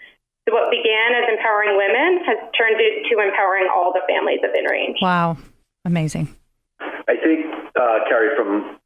So 0.49 0.55
what 0.57 0.73
began 0.73 1.15
as 1.15 1.31
empowering 1.31 1.79
women 1.79 2.25
has 2.27 2.39
turned 2.59 2.81
into 2.81 3.23
empowering 3.23 3.71
all 3.71 3.93
the 3.95 4.03
families 4.09 4.41
of 4.43 4.51
InRange. 4.51 4.99
Wow, 4.99 5.37
amazing. 5.85 6.35
I 6.81 7.17
think, 7.23 7.47
uh, 7.77 8.09
Carrie, 8.09 8.35
from 8.35 8.79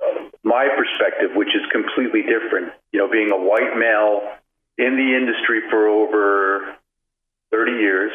my 0.45 0.69
perspective, 0.77 1.31
which 1.35 1.55
is 1.55 1.63
completely 1.73 2.23
different, 2.23 2.73
you 2.93 2.99
know, 2.99 3.09
being 3.09 3.31
a 3.31 3.39
white 3.39 3.79
male 3.79 4.21
in 4.77 4.97
the 4.97 5.17
industry 5.17 5.61
for 5.71 5.89
over 5.89 6.77
30 7.51 7.73
years, 7.73 8.13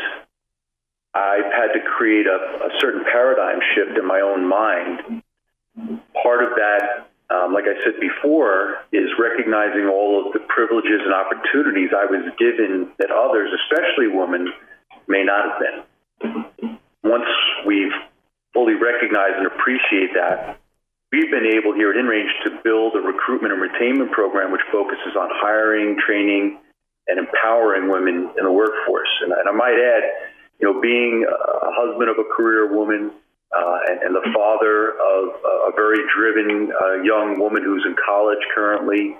I've 1.18 1.52
had 1.52 1.74
to 1.74 1.82
create 1.98 2.28
a, 2.28 2.70
a 2.70 2.70
certain 2.80 3.04
paradigm 3.12 3.60
shift 3.74 3.98
in 3.98 4.06
my 4.06 4.22
own 4.22 4.48
mind. 4.48 5.24
Part 6.24 6.44
of 6.44 6.52
that 6.58 7.08
um, 7.30 7.54
like 7.54 7.66
I 7.68 7.76
said 7.84 8.00
before, 8.00 8.88
is 8.92 9.12
recognizing 9.20 9.92
all 9.92 10.26
of 10.26 10.32
the 10.32 10.40
privileges 10.48 11.04
and 11.04 11.14
opportunities 11.14 11.92
I 11.92 12.08
was 12.08 12.24
given 12.40 12.92
that 13.00 13.12
others, 13.12 13.52
especially 13.52 14.08
women, 14.08 14.48
may 15.08 15.24
not 15.24 15.44
have 15.44 15.60
been. 15.60 16.80
Once 17.04 17.28
we've 17.66 17.92
fully 18.54 18.76
recognized 18.76 19.44
and 19.44 19.48
appreciate 19.48 20.16
that, 20.16 20.60
we've 21.12 21.30
been 21.30 21.52
able 21.52 21.76
here 21.76 21.92
at 21.92 22.00
InRange 22.00 22.32
to 22.46 22.64
build 22.64 22.96
a 22.96 23.04
recruitment 23.04 23.54
and 23.54 23.62
retainment 23.62 24.12
program 24.12 24.52
which 24.52 24.64
focuses 24.72 25.16
on 25.20 25.28
hiring, 25.32 26.00
training, 26.00 26.60
and 27.08 27.20
empowering 27.20 27.92
women 27.92 28.32
in 28.38 28.44
the 28.44 28.52
workforce. 28.52 29.12
And, 29.22 29.34
and 29.34 29.48
I 29.48 29.52
might 29.52 29.76
add, 29.76 30.27
you 30.60 30.66
know, 30.66 30.82
being 30.82 31.26
a 31.28 31.72
husband 31.74 32.10
of 32.10 32.18
a 32.18 32.28
career 32.36 32.74
woman, 32.74 33.12
uh, 33.56 33.80
and, 33.88 34.02
and, 34.02 34.16
the 34.16 34.28
father 34.36 34.92
of 34.92 35.24
a 35.70 35.72
very 35.76 36.04
driven 36.12 36.72
uh, 36.74 37.02
young 37.02 37.40
woman 37.40 37.64
who's 37.64 37.86
in 37.88 37.96
college 37.96 38.44
currently, 38.54 39.16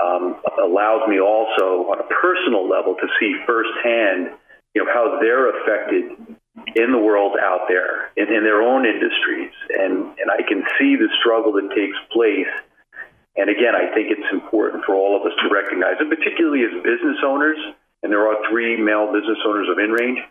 um, 0.00 0.40
allows 0.62 1.06
me 1.08 1.20
also 1.20 1.88
on 1.92 2.00
a 2.00 2.08
personal 2.08 2.68
level 2.68 2.94
to 2.94 3.06
see 3.20 3.36
firsthand, 3.46 4.32
you 4.74 4.84
know, 4.84 4.88
how 4.92 5.18
they're 5.20 5.52
affected 5.60 6.36
in 6.74 6.92
the 6.92 6.98
world 6.98 7.36
out 7.40 7.68
there 7.68 8.12
in, 8.16 8.32
in 8.32 8.44
their 8.44 8.62
own 8.62 8.86
industries, 8.86 9.52
and 9.76 10.16
and 10.16 10.28
I 10.32 10.40
can 10.48 10.64
see 10.78 10.96
the 10.96 11.08
struggle 11.20 11.52
that 11.60 11.68
takes 11.76 11.96
place. 12.12 12.48
And 13.36 13.50
again, 13.50 13.76
I 13.76 13.92
think 13.92 14.08
it's 14.08 14.32
important 14.32 14.84
for 14.84 14.94
all 14.94 15.20
of 15.20 15.22
us 15.28 15.36
to 15.44 15.52
recognize, 15.52 16.00
and 16.00 16.08
particularly 16.08 16.64
as 16.64 16.72
business 16.80 17.20
owners, 17.24 17.60
and 18.02 18.10
there 18.10 18.24
are 18.24 18.36
three 18.48 18.80
male 18.80 19.12
business 19.12 19.36
owners 19.44 19.68
of 19.68 19.76
InRange, 19.76 20.24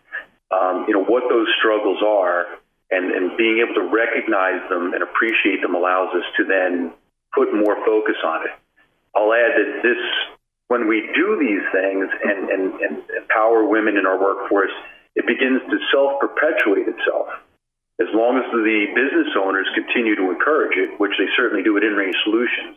um, 0.51 0.86
you 0.88 0.93
know, 0.93 1.03
what 1.03 1.23
those 1.29 1.47
struggles 1.58 2.01
are 2.05 2.45
and, 2.91 3.12
and 3.12 3.38
being 3.38 3.63
able 3.65 3.73
to 3.75 3.89
recognize 3.89 4.62
them 4.69 4.93
and 4.93 5.01
appreciate 5.01 5.62
them 5.62 5.73
allows 5.73 6.13
us 6.13 6.25
to 6.38 6.45
then 6.45 6.93
put 7.34 7.53
more 7.53 7.75
focus 7.86 8.15
on 8.23 8.45
it. 8.45 8.53
I'll 9.15 9.34
add 9.34 9.58
that 9.58 9.81
this, 9.81 10.01
when 10.67 10.88
we 10.88 11.10
do 11.15 11.39
these 11.39 11.65
things 11.71 12.05
and, 12.23 12.49
and, 12.49 12.63
and 12.81 12.93
empower 13.17 13.65
women 13.65 13.97
in 13.97 14.05
our 14.05 14.19
workforce, 14.19 14.73
it 15.15 15.25
begins 15.25 15.62
to 15.71 15.77
self 15.91 16.19
perpetuate 16.19 16.88
itself. 16.88 17.27
As 17.95 18.12
long 18.12 18.36
as 18.38 18.43
the 18.51 18.91
business 18.91 19.31
owners 19.39 19.67
continue 19.73 20.15
to 20.19 20.29
encourage 20.29 20.75
it, 20.75 20.99
which 20.99 21.15
they 21.17 21.31
certainly 21.38 21.63
do 21.63 21.77
at 21.77 21.84
InRange 21.84 22.15
Solutions. 22.27 22.75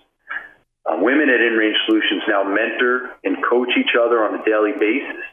Um, 0.86 1.02
women 1.02 1.28
at 1.28 1.42
InRange 1.42 1.74
Solutions 1.86 2.22
now 2.28 2.46
mentor 2.46 3.18
and 3.24 3.42
coach 3.42 3.74
each 3.76 3.98
other 3.98 4.22
on 4.22 4.38
a 4.38 4.44
daily 4.46 4.72
basis 4.78 5.26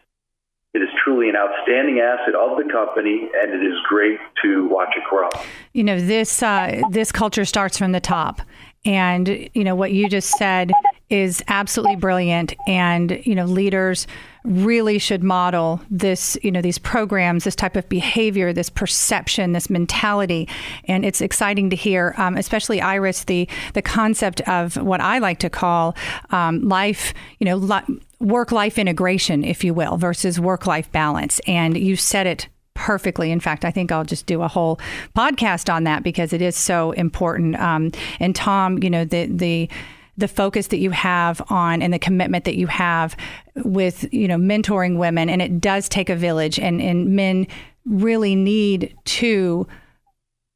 it 0.75 0.81
is 0.81 0.89
truly 1.01 1.29
an 1.29 1.37
outstanding 1.37 1.99
asset 1.99 2.35
of 2.35 2.57
the 2.57 2.69
company, 2.69 3.29
and 3.41 3.53
it 3.53 3.65
is 3.65 3.79
great 3.87 4.19
to 4.43 4.67
watch 4.67 4.93
it 4.97 5.03
grow. 5.09 5.29
You 5.71 5.85
know, 5.85 5.99
this 5.99 6.43
uh, 6.43 6.81
this 6.91 7.13
culture 7.13 7.45
starts 7.45 7.77
from 7.77 7.93
the 7.93 8.01
top, 8.01 8.41
and 8.83 9.49
you 9.53 9.63
know 9.63 9.73
what 9.73 9.93
you 9.93 10.09
just 10.09 10.31
said 10.31 10.71
is 11.09 11.41
absolutely 11.47 11.95
brilliant. 11.95 12.53
And 12.67 13.21
you 13.25 13.35
know, 13.35 13.45
leaders 13.45 14.05
really 14.43 14.99
should 14.99 15.23
model 15.23 15.81
this, 15.89 16.37
you 16.43 16.51
know, 16.51 16.61
these 16.61 16.77
programs, 16.77 17.45
this 17.45 17.55
type 17.55 17.75
of 17.75 17.87
behavior, 17.89 18.53
this 18.53 18.69
perception, 18.69 19.53
this 19.53 19.69
mentality. 19.69 20.47
And 20.89 21.05
it's 21.05 21.21
exciting 21.21 21.69
to 21.71 21.75
hear, 21.75 22.13
um, 22.17 22.35
especially 22.35 22.81
Iris, 22.81 23.23
the 23.23 23.47
the 23.73 23.81
concept 23.81 24.41
of 24.41 24.75
what 24.75 24.99
I 24.99 25.19
like 25.19 25.39
to 25.39 25.49
call 25.49 25.95
um, 26.31 26.67
life, 26.67 27.13
you 27.39 27.45
know, 27.45 27.55
li- 27.55 27.99
work 28.19 28.51
life 28.51 28.77
integration, 28.77 29.43
if 29.43 29.63
you 29.63 29.73
will, 29.73 29.97
versus 29.97 30.39
work 30.39 30.65
life 30.65 30.91
balance. 30.91 31.39
And 31.47 31.77
you 31.77 31.95
said 31.95 32.27
it 32.27 32.47
perfectly. 32.73 33.31
In 33.31 33.39
fact, 33.39 33.65
I 33.65 33.71
think 33.71 33.91
I'll 33.91 34.03
just 34.03 34.25
do 34.25 34.41
a 34.41 34.47
whole 34.47 34.79
podcast 35.15 35.73
on 35.73 35.85
that 35.85 36.03
because 36.03 36.33
it 36.33 36.41
is 36.41 36.55
so 36.55 36.91
important. 36.91 37.59
Um, 37.59 37.91
and 38.19 38.35
Tom, 38.35 38.81
you 38.83 38.89
know, 38.89 39.05
the 39.05 39.25
the 39.25 39.69
the 40.17 40.27
focus 40.29 40.67
that 40.67 40.77
you 40.77 40.91
have 40.91 41.41
on 41.49 41.81
and 41.81 41.93
the 41.93 41.99
commitment 41.99 42.45
that 42.45 42.55
you 42.55 42.67
have 42.67 43.17
with 43.63 44.11
you 44.13 44.27
know 44.27 44.37
mentoring 44.37 44.97
women, 44.97 45.29
and 45.29 45.41
it 45.41 45.59
does 45.59 45.89
take 45.89 46.09
a 46.09 46.15
village, 46.15 46.59
and 46.59 46.81
and 46.81 47.15
men 47.15 47.47
really 47.85 48.35
need 48.35 48.95
to 49.05 49.67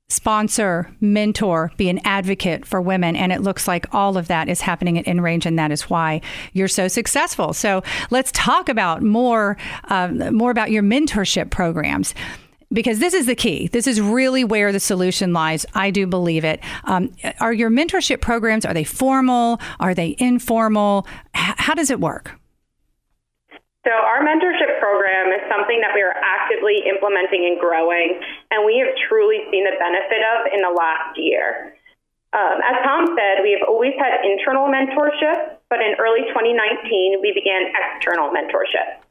sponsor, 0.10 0.93
mentor, 1.00 1.72
be 1.78 1.88
an 1.88 2.00
advocate 2.04 2.65
for 2.65 2.82
women. 2.82 3.15
And 3.15 3.32
it 3.32 3.41
looks 3.41 3.67
like 3.67 3.86
all 3.93 4.17
of 4.17 4.28
that 4.28 4.50
is 4.50 4.62
happening 4.62 4.98
at 4.98 5.06
InRange, 5.06 5.45
and 5.45 5.58
that 5.60 5.72
is 5.72 5.89
why 5.89 6.22
you're 6.54 6.67
so 6.67 6.88
successful. 6.88 7.54
So 7.54 7.84
let's 8.10 8.32
talk 8.32 8.69
about 8.69 9.04
more, 9.04 9.56
uh, 9.86 10.08
more 10.32 10.52
about 10.52 10.72
your 10.72 10.84
mentorship 10.84 11.52
programs. 11.52 12.13
because 12.72 13.00
this 13.00 13.15
is 13.15 13.26
the 13.26 13.34
key. 13.34 13.67
This 13.67 13.88
is 13.88 14.00
really 14.00 14.43
where 14.43 14.72
the 14.72 14.80
solution 14.80 15.34
lies. 15.34 15.65
I 15.74 15.89
do 15.89 16.06
believe 16.06 16.45
it. 16.45 16.60
Um, 16.84 17.12
are 17.39 17.52
your 17.52 17.72
mentorship 17.72 18.22
programs 18.22 18.63
are 18.63 18.76
they 18.76 18.84
formal? 18.84 19.60
Are 19.80 19.95
they 19.95 20.15
informal? 20.19 21.08
H- 21.36 21.56
how 21.58 21.74
does 21.74 21.89
it 21.89 22.00
work? 22.00 22.38
So 23.89 23.97
our 23.97 24.21
mentorship 24.21 24.78
program 24.78 25.34
is 25.34 25.41
something 25.49 25.82
that 25.82 25.97
we 25.97 26.06
are 26.06 26.13
actively 26.13 26.86
implementing 26.86 27.49
and 27.49 27.58
growing, 27.58 28.21
and 28.54 28.62
we 28.62 28.78
have 28.86 28.93
truly 29.10 29.41
seen 29.49 29.65
the 29.65 29.73
benefit 29.82 30.21
of 30.21 30.45
in 30.54 30.62
the 30.62 30.69
last 30.69 31.17
year. 31.17 31.73
Um, 32.30 32.62
as 32.62 32.86
Tom 32.86 33.17
said, 33.17 33.41
we 33.41 33.58
have 33.58 33.65
always 33.65 33.97
had 33.97 34.21
internal 34.21 34.69
mentorship, 34.69 35.58
but 35.73 35.82
in 35.82 35.97
early 35.97 36.21
2019, 36.30 37.17
we 37.17 37.34
began 37.34 37.73
external 37.73 38.30
mentorship. 38.30 39.02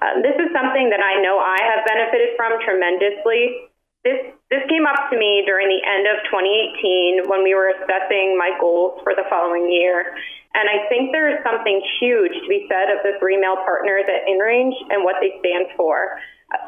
Um, 0.00 0.24
this 0.24 0.32
is 0.40 0.48
something 0.56 0.88
that 0.88 1.04
I 1.04 1.20
know 1.20 1.36
I 1.36 1.60
have 1.68 1.84
benefited 1.84 2.32
from 2.32 2.56
tremendously. 2.64 3.68
This, 4.02 4.34
this 4.50 4.66
came 4.66 4.82
up 4.82 5.14
to 5.14 5.16
me 5.16 5.46
during 5.46 5.70
the 5.70 5.78
end 5.78 6.10
of 6.10 6.26
2018 6.26 7.30
when 7.30 7.46
we 7.46 7.54
were 7.54 7.70
assessing 7.70 8.34
my 8.34 8.50
goals 8.58 8.98
for 9.06 9.14
the 9.14 9.22
following 9.30 9.70
year. 9.70 10.18
And 10.58 10.66
I 10.66 10.90
think 10.90 11.14
there 11.14 11.30
is 11.30 11.38
something 11.46 11.78
huge 12.02 12.34
to 12.34 12.48
be 12.50 12.66
said 12.66 12.90
of 12.90 12.98
the 13.06 13.14
three 13.22 13.38
male 13.38 13.62
partners 13.62 14.02
at 14.10 14.26
InRange 14.26 14.74
and 14.90 15.06
what 15.06 15.22
they 15.22 15.38
stand 15.38 15.70
for. 15.78 16.18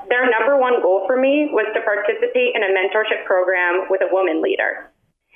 Their 0.09 0.31
number 0.31 0.57
one 0.57 0.81
goal 0.81 1.05
for 1.11 1.19
me 1.19 1.51
was 1.51 1.67
to 1.75 1.83
participate 1.83 2.55
in 2.55 2.63
a 2.63 2.71
mentorship 2.71 3.27
program 3.27 3.91
with 3.91 4.01
a 4.01 4.09
woman 4.15 4.41
leader. 4.41 4.95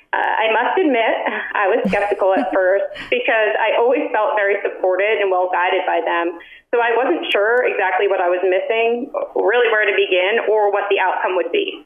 Uh, 0.09 0.17
I 0.17 0.49
must 0.49 0.73
admit, 0.79 1.15
I 1.53 1.67
was 1.69 1.85
skeptical 1.85 2.33
at 2.33 2.49
first 2.49 2.95
because 3.13 3.51
I 3.59 3.77
always 3.77 4.09
felt 4.09 4.39
very 4.39 4.57
supported 4.63 5.21
and 5.21 5.29
well 5.29 5.51
guided 5.51 5.85
by 5.85 6.01
them. 6.01 6.39
So 6.73 6.81
I 6.81 6.95
wasn't 6.97 7.29
sure 7.29 7.61
exactly 7.67 8.07
what 8.07 8.23
I 8.23 8.31
was 8.31 8.41
missing, 8.41 9.13
really 9.35 9.69
where 9.69 9.85
to 9.85 9.93
begin, 9.93 10.49
or 10.49 10.71
what 10.71 10.89
the 10.89 10.97
outcome 10.97 11.35
would 11.35 11.51
be. 11.51 11.85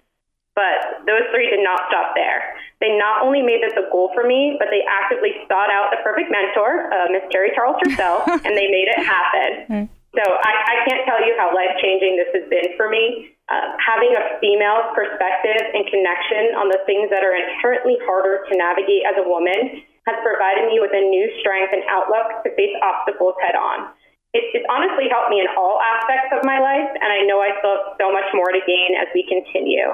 But 0.54 1.02
those 1.10 1.26
three 1.34 1.50
did 1.50 1.66
not 1.66 1.90
stop 1.90 2.14
there. 2.14 2.54
They 2.78 2.94
not 2.94 3.26
only 3.26 3.42
made 3.42 3.66
this 3.66 3.74
a 3.74 3.90
goal 3.90 4.14
for 4.14 4.22
me, 4.22 4.56
but 4.62 4.70
they 4.70 4.86
actively 4.86 5.34
sought 5.50 5.74
out 5.74 5.90
the 5.90 5.98
perfect 6.06 6.30
mentor, 6.30 6.94
uh, 6.94 7.10
Miss 7.10 7.26
Carrie 7.34 7.52
Charles 7.58 7.82
herself, 7.82 8.30
and 8.46 8.54
they 8.54 8.70
made 8.70 8.86
it 8.86 9.02
happen. 9.02 9.90
So 10.14 10.22
I, 10.22 10.54
I 10.54 10.76
can't 10.86 11.02
tell 11.10 11.18
you 11.26 11.34
how 11.42 11.50
life 11.58 11.74
changing 11.82 12.22
this 12.22 12.30
has 12.38 12.46
been 12.46 12.78
for 12.78 12.86
me. 12.86 13.34
Uh, 13.50 13.74
having 13.82 14.14
a 14.14 14.38
female 14.38 14.94
perspective 14.94 15.58
and 15.74 15.84
connection 15.90 16.54
on 16.54 16.70
the 16.70 16.80
things 16.86 17.10
that 17.10 17.26
are 17.26 17.34
inherently 17.34 17.98
harder 18.06 18.46
to 18.46 18.54
navigate 18.54 19.10
as 19.10 19.18
a 19.18 19.26
woman 19.26 19.82
has 20.06 20.16
provided 20.22 20.70
me 20.70 20.78
with 20.78 20.94
a 20.94 21.04
new 21.10 21.26
strength 21.42 21.74
and 21.74 21.82
outlook 21.90 22.46
to 22.46 22.54
face 22.54 22.78
obstacles 22.86 23.34
head 23.42 23.58
on. 23.58 23.90
It, 24.34 24.50
it's 24.58 24.66
honestly 24.66 25.06
helped 25.14 25.30
me 25.30 25.46
in 25.46 25.50
all 25.54 25.78
aspects 25.78 26.34
of 26.34 26.42
my 26.42 26.58
life, 26.58 26.90
and 26.90 27.06
I 27.06 27.22
know 27.30 27.38
I 27.38 27.54
still 27.62 27.78
have 27.78 28.02
so 28.02 28.10
much 28.10 28.26
more 28.34 28.50
to 28.50 28.62
gain 28.66 28.98
as 28.98 29.06
we 29.14 29.22
continue. 29.30 29.86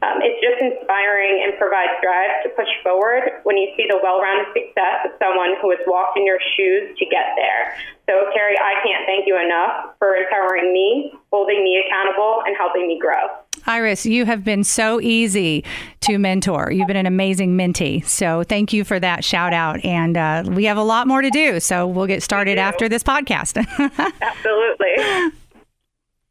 Um, 0.00 0.22
it's 0.22 0.38
just 0.38 0.62
inspiring 0.62 1.42
and 1.42 1.58
provides 1.58 1.98
drive 1.98 2.46
to 2.46 2.54
push 2.54 2.70
forward 2.86 3.42
when 3.42 3.58
you 3.58 3.68
see 3.74 3.90
the 3.90 3.98
well-rounded 3.98 4.54
success 4.54 5.10
of 5.10 5.12
someone 5.18 5.58
who 5.60 5.74
has 5.74 5.82
walked 5.90 6.16
in 6.16 6.24
your 6.24 6.38
shoes 6.56 6.94
to 6.96 7.04
get 7.04 7.34
there. 7.34 7.76
So, 8.06 8.30
Carrie, 8.32 8.56
I 8.56 8.78
can't 8.80 9.04
thank 9.04 9.26
you 9.26 9.36
enough 9.36 9.98
for 9.98 10.14
empowering 10.14 10.72
me, 10.72 11.12
holding 11.34 11.60
me 11.60 11.82
accountable, 11.82 12.46
and 12.46 12.56
helping 12.56 12.86
me 12.86 12.96
grow. 12.96 13.26
Iris, 13.66 14.06
you 14.06 14.24
have 14.24 14.44
been 14.44 14.64
so 14.64 15.00
easy 15.00 15.64
to 16.00 16.18
mentor. 16.18 16.70
You've 16.70 16.86
been 16.86 16.96
an 16.96 17.06
amazing 17.06 17.56
mentee. 17.56 18.04
So 18.06 18.42
thank 18.44 18.72
you 18.72 18.84
for 18.84 18.98
that 19.00 19.24
shout 19.24 19.52
out. 19.52 19.84
And 19.84 20.16
uh, 20.16 20.44
we 20.48 20.64
have 20.64 20.76
a 20.76 20.82
lot 20.82 21.06
more 21.06 21.22
to 21.22 21.30
do. 21.30 21.60
So 21.60 21.86
we'll 21.86 22.06
get 22.06 22.22
started 22.22 22.58
after 22.58 22.88
this 22.88 23.02
podcast. 23.02 23.56
Absolutely. 24.20 25.32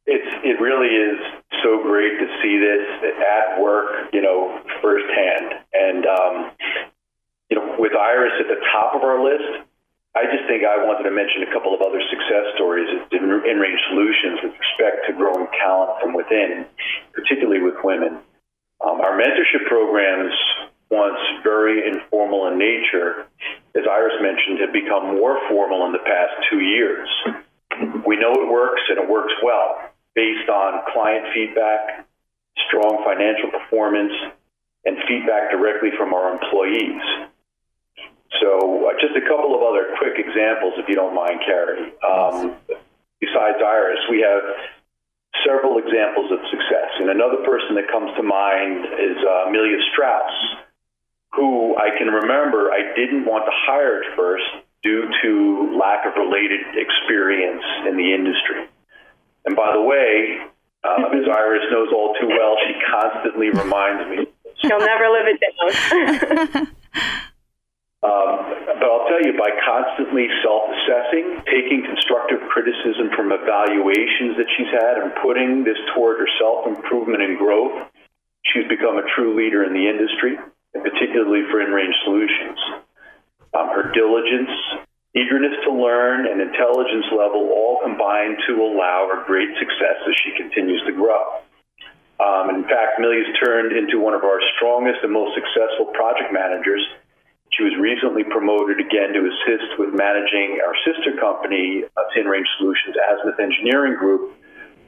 It's 0.06 0.36
it 0.44 0.60
really 0.60 0.88
is 0.88 1.20
so 1.64 1.82
great 1.84 2.18
to 2.18 2.28
see 2.42 2.58
this 2.58 3.14
at 3.22 3.62
work, 3.62 4.10
you 4.12 4.22
know, 4.22 4.60
firsthand. 4.82 5.54
And 5.74 6.06
um, 6.06 6.52
you 7.50 7.58
know, 7.58 7.76
with 7.78 7.94
Iris 7.94 8.34
at 8.40 8.48
the 8.48 8.62
top 8.72 8.96
of 8.96 9.04
our 9.04 9.24
list, 9.24 9.69
I 10.18 10.26
just 10.26 10.50
think 10.50 10.66
I 10.66 10.82
wanted 10.82 11.06
to 11.06 11.14
mention 11.14 11.46
a 11.46 11.52
couple 11.54 11.70
of 11.74 11.86
other 11.86 12.02
success 12.10 12.58
stories 12.58 12.90
in 13.14 13.30
InRange 13.30 13.82
Solutions 13.94 14.42
with 14.42 14.54
respect 14.58 15.06
to 15.06 15.14
growing 15.14 15.46
talent 15.62 16.02
from 16.02 16.18
within, 16.18 16.66
particularly 17.14 17.62
with 17.62 17.78
women. 17.84 18.18
Um, 18.82 19.02
our 19.02 19.14
mentorship 19.14 19.70
programs, 19.70 20.34
once 20.90 21.20
very 21.44 21.86
informal 21.86 22.48
in 22.48 22.58
nature, 22.58 23.30
as 23.78 23.86
Iris 23.86 24.18
mentioned, 24.22 24.60
have 24.66 24.74
become 24.74 25.14
more 25.14 25.38
formal 25.48 25.86
in 25.86 25.94
the 25.94 26.02
past 26.02 26.34
two 26.50 26.60
years. 26.60 27.08
We 28.06 28.18
know 28.18 28.34
it 28.34 28.50
works 28.50 28.82
and 28.90 28.98
it 28.98 29.08
works 29.08 29.34
well 29.44 29.78
based 30.16 30.50
on 30.50 30.82
client 30.92 31.28
feedback, 31.34 32.08
strong 32.68 33.06
financial 33.06 33.52
performance, 33.52 34.12
and 34.86 34.98
feedback 35.08 35.52
directly 35.52 35.92
from 35.96 36.14
our 36.14 36.34
employees. 36.34 37.29
So, 38.38 38.86
uh, 38.86 38.94
just 39.02 39.18
a 39.18 39.26
couple 39.26 39.58
of 39.58 39.66
other 39.66 39.98
quick 39.98 40.22
examples, 40.22 40.78
if 40.78 40.88
you 40.88 40.96
don't 40.96 41.16
mind, 41.16 41.42
Carrie. 41.42 41.92
Um, 42.06 42.56
besides 43.20 43.58
Iris, 43.58 44.00
we 44.10 44.22
have 44.22 44.44
several 45.46 45.78
examples 45.78 46.32
of 46.32 46.40
success. 46.50 46.90
And 47.00 47.10
another 47.10 47.42
person 47.42 47.76
that 47.76 47.90
comes 47.90 48.14
to 48.18 48.24
mind 48.24 48.86
is 48.86 49.18
uh, 49.18 49.50
Amelia 49.50 49.82
Strauss, 49.94 50.34
who 51.34 51.76
I 51.78 51.90
can 51.98 52.08
remember 52.08 52.72
I 52.72 52.94
didn't 52.96 53.26
want 53.26 53.46
to 53.46 53.54
hire 53.54 54.04
at 54.04 54.16
first 54.16 54.46
due 54.84 55.10
to 55.24 55.78
lack 55.78 56.06
of 56.06 56.14
related 56.16 56.62
experience 56.78 57.64
in 57.88 57.98
the 57.98 58.14
industry. 58.14 58.70
And 59.46 59.56
by 59.56 59.74
the 59.74 59.82
way, 59.82 60.40
uh, 60.84 61.10
Ms. 61.12 61.28
Iris 61.38 61.64
knows 61.72 61.90
all 61.94 62.16
too 62.20 62.28
well, 62.28 62.56
she 62.68 62.74
constantly 62.90 63.50
reminds 63.50 64.10
me. 64.10 64.28
She'll 64.62 64.80
never 64.80 65.08
live 65.10 65.28
it 65.28 65.40
down. 65.40 66.68
um, 68.00 68.80
but 68.80 68.88
I'll 68.88 69.12
tell 69.12 69.20
you, 69.20 69.36
by 69.36 69.52
constantly 69.60 70.32
self-assessing, 70.40 71.44
taking 71.52 71.84
constructive 71.84 72.40
criticism 72.48 73.12
from 73.12 73.36
evaluations 73.36 74.40
that 74.40 74.48
she's 74.56 74.72
had, 74.72 75.04
and 75.04 75.12
putting 75.20 75.68
this 75.68 75.76
toward 75.92 76.24
her 76.24 76.30
self-improvement 76.40 77.20
and 77.20 77.36
growth, 77.36 77.92
she's 78.48 78.64
become 78.72 78.96
a 78.96 79.06
true 79.16 79.36
leader 79.36 79.68
in 79.68 79.76
the 79.76 79.84
industry, 79.84 80.40
and 80.74 80.80
particularly 80.80 81.44
for 81.52 81.60
InRange 81.60 81.92
Solutions. 82.08 82.60
Um, 83.52 83.68
her 83.76 83.92
diligence, 83.92 84.54
eagerness 85.12 85.60
to 85.68 85.72
learn, 85.76 86.24
and 86.24 86.40
intelligence 86.40 87.12
level 87.12 87.52
all 87.52 87.84
combine 87.84 88.40
to 88.48 88.64
allow 88.64 89.12
her 89.12 89.28
great 89.28 89.52
success 89.60 90.00
as 90.08 90.16
she 90.24 90.32
continues 90.40 90.80
to 90.88 90.94
grow. 90.96 91.44
Um, 92.20 92.52
in 92.56 92.64
fact, 92.64 93.00
Millie's 93.00 93.28
turned 93.44 93.76
into 93.76 94.00
one 94.00 94.14
of 94.14 94.24
our 94.24 94.40
strongest 94.56 95.04
and 95.04 95.12
most 95.12 95.36
successful 95.36 95.92
project 95.92 96.32
managers. 96.32 96.84
She 97.52 97.64
was 97.64 97.74
recently 97.80 98.24
promoted 98.24 98.80
again 98.80 99.14
to 99.14 99.22
assist 99.26 99.80
with 99.80 99.90
managing 99.94 100.62
our 100.62 100.76
sister 100.86 101.18
company, 101.20 101.84
uh, 101.98 102.02
InRange 102.16 102.46
Solutions, 102.58 102.96
Azimuth 102.96 103.40
Engineering 103.40 103.96
Group, 103.98 104.38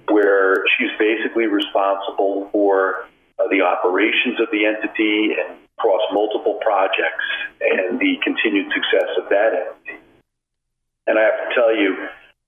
where 0.08 0.64
she's 0.78 0.92
basically 1.00 1.48
responsible 1.48 2.50
for 2.52 3.10
uh, 3.40 3.50
the 3.50 3.62
operations 3.62 4.40
of 4.40 4.48
the 4.52 4.66
entity 4.66 5.34
and 5.34 5.58
across 5.78 6.02
multiple 6.14 6.60
projects 6.62 7.26
and 7.62 8.00
the 8.00 8.18
continued 8.24 8.72
success 8.74 9.10
of 9.18 9.30
that 9.30 9.54
entity. 9.58 9.98
And 11.08 11.18
I 11.18 11.24
have 11.24 11.50
to 11.50 11.56
tell 11.56 11.76
you, 11.76 11.98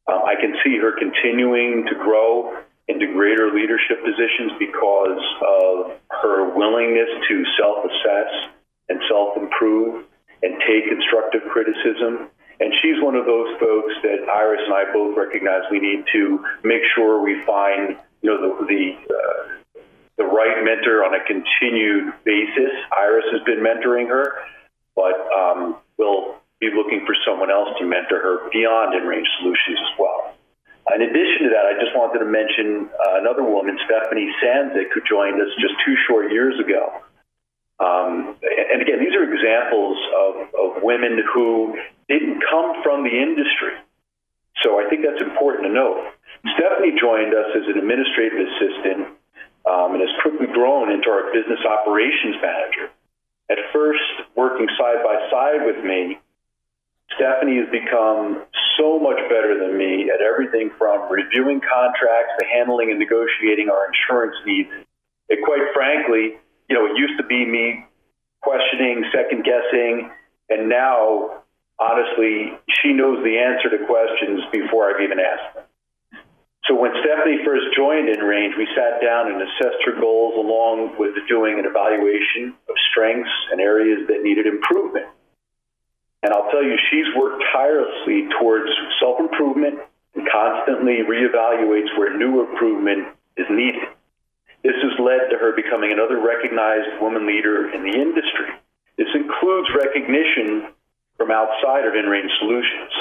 um, 0.08 0.22
I 0.26 0.36
can 0.40 0.54
see 0.64 0.78
her 0.78 0.94
continuing 0.94 1.86
to 1.88 1.96
grow 1.96 2.62
into 2.88 3.08
greater 3.08 3.50
leadership 3.52 4.04
positions 4.06 4.52
because 4.60 5.24
of 5.42 5.98
her 6.22 6.54
willingness 6.54 7.10
to 7.30 7.44
self 7.58 7.86
assess 7.86 8.54
and 8.90 9.00
self 9.10 9.38
improve 9.38 10.06
and 10.42 10.60
take 10.68 10.90
constructive 10.90 11.42
criticism. 11.52 12.30
And 12.60 12.72
she's 12.82 13.02
one 13.02 13.16
of 13.16 13.26
those 13.26 13.60
folks 13.60 13.94
that 14.04 14.30
Iris 14.30 14.62
and 14.66 14.74
I 14.74 14.92
both 14.94 15.18
recognize 15.18 15.64
we 15.72 15.80
need 15.80 16.06
to 16.14 16.46
make 16.64 16.84
sure 16.96 17.24
we 17.24 17.42
find, 17.46 17.98
you 18.22 18.30
know, 18.30 18.38
the 18.40 18.66
the, 18.68 18.84
uh, 19.10 19.80
the 20.18 20.26
right 20.26 20.64
mentor 20.64 21.04
on 21.04 21.16
a 21.16 21.24
continued 21.26 22.14
basis. 22.24 22.72
Iris 22.92 23.26
has 23.32 23.42
been 23.44 23.60
mentoring 23.60 24.08
her, 24.08 24.36
but 24.96 25.18
um, 25.34 25.78
we'll 25.98 26.36
be 26.60 26.70
looking 26.76 27.04
for 27.06 27.16
someone 27.26 27.50
else 27.50 27.70
to 27.80 27.86
mentor 27.86 28.22
her 28.22 28.50
beyond 28.52 28.94
InRange 28.94 29.28
Solutions 29.40 29.80
as 29.82 29.94
well. 30.00 30.36
In 30.94 31.02
addition 31.02 31.48
to 31.48 31.50
that, 31.56 31.66
I 31.66 31.80
just 31.80 31.96
wanted 31.96 32.20
to 32.20 32.28
mention 32.28 32.92
uh, 32.92 33.20
another 33.24 33.44
woman, 33.44 33.80
Stephanie 33.88 34.30
Sandzik, 34.44 34.92
who 34.94 35.00
joined 35.08 35.42
us 35.42 35.48
just 35.60 35.74
two 35.86 35.96
short 36.08 36.32
years 36.32 36.60
ago. 36.60 37.02
Um, 37.80 38.38
and 38.42 38.82
again, 38.82 39.00
these 39.00 39.16
are 39.16 39.26
examples 39.26 39.98
of, 40.14 40.34
of 40.54 40.84
women 40.84 41.20
who 41.34 41.78
didn't 42.08 42.42
come 42.50 42.82
from 42.84 43.04
the 43.04 43.12
industry. 43.12 43.76
So 44.62 44.80
I 44.80 44.90
think 44.90 45.04
that's 45.04 45.22
important 45.22 45.66
to 45.66 45.74
note. 45.74 46.14
Stephanie 46.56 46.94
joined 47.00 47.34
us 47.34 47.50
as 47.56 47.66
an 47.68 47.80
administrative 47.80 48.40
assistant 48.40 49.18
um, 49.66 49.96
and 49.98 50.02
has 50.02 50.14
quickly 50.22 50.48
grown 50.48 50.92
into 50.92 51.10
our 51.10 51.34
business 51.34 51.60
operations 51.66 52.38
manager. 52.40 52.92
At 53.50 53.58
first, 53.74 54.04
working 54.36 54.68
side 54.78 55.04
by 55.04 55.18
side 55.32 55.66
with 55.66 55.84
me, 55.84 56.20
Stephanie 57.16 57.58
has 57.58 57.70
become 57.70 58.44
so 58.78 59.00
much 59.00 59.20
better 59.30 59.60
than 59.60 59.78
me 59.78 60.10
at 60.10 60.22
everything 60.22 60.72
from 60.78 61.12
reviewing 61.12 61.62
contracts 61.62 62.34
to 62.40 62.46
handling 62.48 62.90
and 62.90 63.00
negotiating 63.00 63.70
our 63.70 63.88
insurance 63.88 64.36
needs 64.46 64.70
And 65.30 65.40
quite 65.46 65.74
frankly, 65.74 66.40
you 66.74 66.80
know, 66.80 66.90
it 66.90 66.98
used 66.98 67.22
to 67.22 67.28
be 67.30 67.46
me 67.46 67.86
questioning, 68.42 69.06
second 69.14 69.46
guessing, 69.46 70.10
and 70.50 70.70
now, 70.70 71.44
honestly, 71.78 72.50
she 72.82 72.94
knows 72.94 73.24
the 73.24 73.38
answer 73.38 73.70
to 73.78 73.86
questions 73.86 74.42
before 74.52 74.90
I've 74.90 75.00
even 75.06 75.20
asked 75.20 75.54
them. 75.54 75.66
So 76.66 76.74
when 76.74 76.90
Stephanie 77.06 77.46
first 77.46 77.78
joined 77.78 78.10
InRange, 78.10 78.58
we 78.58 78.66
sat 78.74 79.06
down 79.06 79.30
and 79.30 79.38
assessed 79.38 79.86
her 79.86 80.02
goals 80.02 80.34
along 80.34 80.98
with 80.98 81.14
doing 81.30 81.60
an 81.60 81.66
evaluation 81.70 82.58
of 82.68 82.76
strengths 82.90 83.30
and 83.52 83.62
areas 83.62 84.08
that 84.08 84.24
needed 84.24 84.48
improvement. 84.48 85.06
And 86.24 86.34
I'll 86.34 86.50
tell 86.50 86.64
you, 86.64 86.74
she's 86.90 87.06
worked 87.16 87.44
tirelessly 87.54 88.30
towards 88.42 88.72
self-improvement 89.00 89.78
and 90.16 90.26
constantly 90.26 91.06
reevaluates 91.06 91.94
where 92.00 92.18
new 92.18 92.50
improvement 92.50 93.14
is 93.38 93.46
needed. 93.52 93.93
This 94.64 94.80
has 94.80 94.96
led 94.98 95.28
to 95.30 95.38
her 95.38 95.52
becoming 95.52 95.92
another 95.92 96.24
recognized 96.24 97.02
woman 97.04 97.28
leader 97.28 97.68
in 97.70 97.84
the 97.84 97.92
industry. 97.92 98.48
This 98.98 99.12
includes 99.14 99.68
recognition 99.76 100.72
from 101.18 101.32
outside 101.32 101.84
of 101.84 101.94
InRange 101.94 102.32
Solutions. 102.40 102.92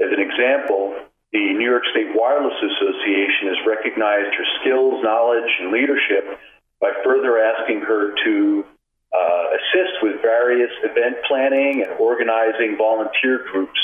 As 0.00 0.12
an 0.12 0.20
example, 0.20 0.96
the 1.32 1.56
New 1.56 1.64
York 1.64 1.84
State 1.90 2.12
Wireless 2.12 2.56
Association 2.58 3.48
has 3.48 3.58
recognized 3.66 4.34
her 4.36 4.48
skills, 4.60 5.02
knowledge, 5.02 5.50
and 5.60 5.72
leadership 5.72 6.38
by 6.80 6.92
further 7.04 7.38
asking 7.38 7.80
her 7.80 8.12
to 8.24 8.64
uh, 9.12 9.44
assist 9.56 10.02
with 10.02 10.20
various 10.22 10.70
event 10.84 11.16
planning 11.26 11.82
and 11.86 11.98
organizing 11.98 12.76
volunteer 12.76 13.46
groups. 13.50 13.78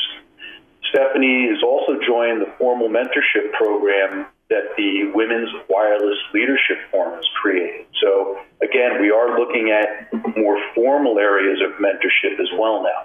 Stephanie 0.93 1.49
has 1.49 1.63
also 1.63 1.99
joined 2.07 2.43
the 2.43 2.53
formal 2.59 2.89
mentorship 2.89 3.53
program 3.53 4.27
that 4.49 4.77
the 4.77 5.11
Women's 5.15 5.51
Wireless 5.69 6.19
Leadership 6.33 6.79
Forum 6.91 7.15
has 7.17 7.27
created. 7.43 7.87
So, 8.01 8.39
again, 8.63 9.01
we 9.01 9.11
are 9.11 9.39
looking 9.39 9.71
at 9.71 10.13
more 10.37 10.59
formal 10.75 11.19
areas 11.19 11.59
of 11.61 11.81
mentorship 11.83 12.39
as 12.39 12.49
well 12.59 12.85
now. 12.85 13.01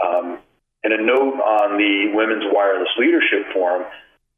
Um, 0.00 0.38
and 0.84 0.92
a 0.92 1.02
note 1.02 1.36
on 1.42 1.76
the 1.76 2.14
Women's 2.14 2.44
Wireless 2.52 2.88
Leadership 2.98 3.52
Forum. 3.52 3.84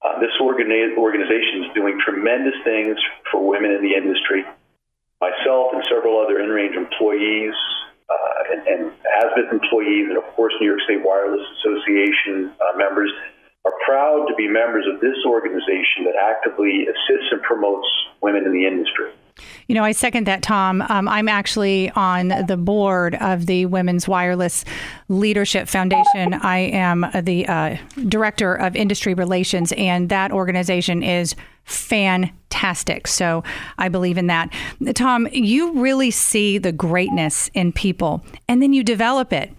Uh, 0.02 0.18
this 0.18 0.32
organi- 0.40 0.96
organization 0.96 1.64
is 1.64 1.74
doing 1.74 2.00
tremendous 2.00 2.56
things 2.64 2.96
for 3.30 3.46
women 3.46 3.70
in 3.70 3.82
the 3.82 3.94
industry. 3.94 4.44
Myself 5.20 5.76
and 5.76 5.84
several 5.88 6.18
other 6.18 6.40
InRange 6.40 6.74
employees 6.74 7.52
uh, 8.08 8.42
and, 8.50 8.66
and 8.66 8.92
Azimuth 9.22 9.52
employees, 9.52 10.08
and 10.08 10.16
of 10.16 10.24
course 10.34 10.54
New 10.60 10.66
York 10.66 10.80
State 10.82 11.04
Wireless 11.04 11.44
Association 11.60 12.50
uh, 12.58 12.76
members, 12.76 13.12
are 13.64 13.72
proud 13.84 14.26
to 14.26 14.34
be 14.36 14.48
members 14.48 14.86
of 14.92 15.00
this 15.00 15.16
organization 15.26 16.04
that 16.04 16.14
actively 16.20 16.86
assists 16.86 17.28
and 17.30 17.42
promotes 17.42 17.86
women 18.22 18.44
in 18.44 18.52
the 18.52 18.66
industry. 18.66 19.10
You 19.68 19.74
know, 19.74 19.84
I 19.84 19.92
second 19.92 20.26
that, 20.26 20.42
Tom. 20.42 20.82
Um, 20.88 21.08
I'm 21.08 21.28
actually 21.28 21.90
on 21.90 22.28
the 22.46 22.56
board 22.56 23.14
of 23.16 23.46
the 23.46 23.66
Women's 23.66 24.08
Wireless 24.08 24.64
Leadership 25.08 25.68
Foundation. 25.68 26.34
I 26.34 26.58
am 26.58 27.06
the 27.22 27.46
uh, 27.46 27.76
director 28.08 28.54
of 28.54 28.76
industry 28.76 29.14
relations, 29.14 29.72
and 29.72 30.08
that 30.08 30.32
organization 30.32 31.02
is 31.02 31.34
fantastic. 31.64 33.06
So 33.06 33.44
I 33.78 33.88
believe 33.88 34.18
in 34.18 34.26
that. 34.26 34.52
Tom, 34.94 35.28
you 35.32 35.80
really 35.80 36.10
see 36.10 36.58
the 36.58 36.72
greatness 36.72 37.50
in 37.54 37.72
people 37.72 38.24
and 38.48 38.62
then 38.62 38.72
you 38.72 38.82
develop 38.82 39.32
it. 39.32 39.52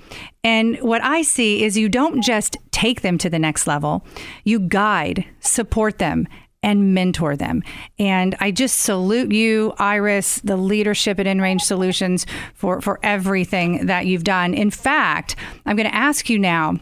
And 0.44 0.78
what 0.80 1.04
I 1.04 1.22
see 1.22 1.64
is 1.64 1.78
you 1.78 1.90
don't 1.90 2.22
just 2.22 2.58
take 2.72 3.02
them 3.02 3.18
to 3.20 3.30
the 3.30 3.40
next 3.40 3.68
level, 3.68 4.06
you 4.44 4.60
guide, 4.60 5.26
support 5.40 6.00
them, 6.00 6.28
and 6.64 6.94
mentor 6.94 7.36
them. 7.36 7.64
And 7.98 8.36
I 8.40 8.52
just 8.52 8.80
salute 8.80 9.32
you, 9.32 9.74
Iris, 9.78 10.40
the 10.44 10.58
leadership 10.58 11.20
at 11.20 11.26
InRange 11.26 11.62
Solutions 11.62 12.26
for, 12.54 12.82
for 12.82 13.00
everything 13.02 13.88
that 13.88 14.06
you've 14.06 14.24
done. 14.24 14.54
In 14.54 14.70
fact, 14.70 15.36
I'm 15.66 15.76
going 15.76 15.90
to 15.90 15.96
ask 15.96 16.30
you 16.30 16.38
now. 16.38 16.76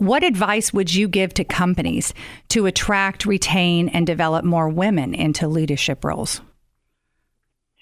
What 0.00 0.24
advice 0.24 0.72
would 0.72 0.88
you 0.88 1.12
give 1.12 1.36
to 1.36 1.44
companies 1.44 2.16
to 2.56 2.64
attract, 2.64 3.28
retain, 3.28 3.92
and 3.92 4.08
develop 4.08 4.48
more 4.48 4.64
women 4.64 5.12
into 5.12 5.44
leadership 5.44 6.08
roles? 6.08 6.40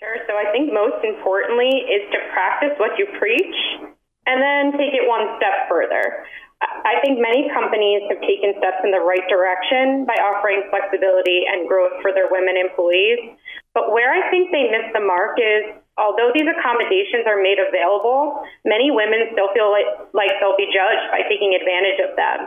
Sure. 0.02 0.18
So 0.26 0.35
I 0.35 0.50
think 0.50 0.74
most 0.74 0.98
importantly 1.07 1.87
is 1.87 2.11
to 2.11 2.18
practice 2.35 2.74
what 2.83 2.98
you 2.98 3.07
preach 3.22 3.54
and 4.26 4.42
then 4.42 4.74
take 4.74 4.98
it 4.98 5.07
one 5.07 5.31
step 5.38 5.70
further. 5.70 6.26
I 6.59 6.98
think 7.07 7.22
many 7.22 7.46
companies 7.54 8.02
have 8.11 8.18
taken 8.26 8.50
steps 8.59 8.83
in 8.83 8.90
the 8.90 8.98
right 8.98 9.22
direction 9.31 10.02
by 10.02 10.18
offering 10.18 10.66
flexibility 10.74 11.46
and 11.46 11.70
growth 11.70 12.02
for 12.02 12.11
their 12.11 12.26
women 12.35 12.59
employees. 12.59 13.38
But 13.78 13.94
where 13.94 14.11
I 14.11 14.26
think 14.26 14.50
they 14.50 14.66
miss 14.66 14.90
the 14.90 15.07
mark 15.07 15.38
is 15.38 15.70
although 15.98 16.30
these 16.30 16.46
accommodations 16.46 17.26
are 17.26 17.42
made 17.42 17.58
available, 17.58 18.46
many 18.64 18.94
women 18.94 19.28
still 19.34 19.50
feel 19.50 19.68
like, 19.74 19.87
like 20.14 20.30
they'll 20.38 20.56
be 20.56 20.70
judged 20.70 21.11
by 21.11 21.26
taking 21.26 21.58
advantage 21.58 21.98
of 22.00 22.14
them. 22.14 22.38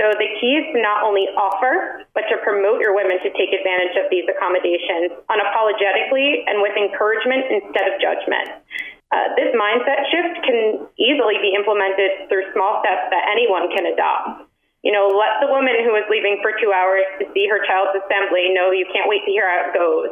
So 0.00 0.12
the 0.16 0.28
key 0.40 0.60
is 0.60 0.66
to 0.72 0.80
not 0.80 1.04
only 1.04 1.28
offer, 1.36 2.04
but 2.16 2.24
to 2.32 2.40
promote 2.40 2.80
your 2.80 2.96
women 2.96 3.20
to 3.20 3.30
take 3.36 3.52
advantage 3.52 3.96
of 4.00 4.08
these 4.08 4.24
accommodations 4.28 5.12
unapologetically 5.28 6.48
and 6.48 6.64
with 6.64 6.72
encouragement 6.76 7.48
instead 7.52 7.86
of 7.92 8.00
judgment. 8.00 8.64
Uh, 9.12 9.32
this 9.38 9.54
mindset 9.54 10.02
shift 10.10 10.42
can 10.42 10.88
easily 10.98 11.38
be 11.38 11.54
implemented 11.54 12.26
through 12.26 12.48
small 12.52 12.82
steps 12.82 13.06
that 13.12 13.24
anyone 13.30 13.70
can 13.70 13.86
adopt. 13.86 14.50
You 14.82 14.92
know, 14.92 15.10
let 15.10 15.42
the 15.42 15.50
woman 15.50 15.82
who 15.82 15.94
is 15.98 16.06
leaving 16.10 16.38
for 16.42 16.54
two 16.62 16.70
hours 16.70 17.06
to 17.18 17.26
see 17.34 17.46
her 17.50 17.58
child's 17.66 17.98
assembly 18.02 18.54
know 18.54 18.70
you 18.70 18.86
can't 18.92 19.08
wait 19.10 19.22
to 19.26 19.30
hear 19.30 19.46
how 19.46 19.70
it 19.70 19.72
goes. 19.74 20.10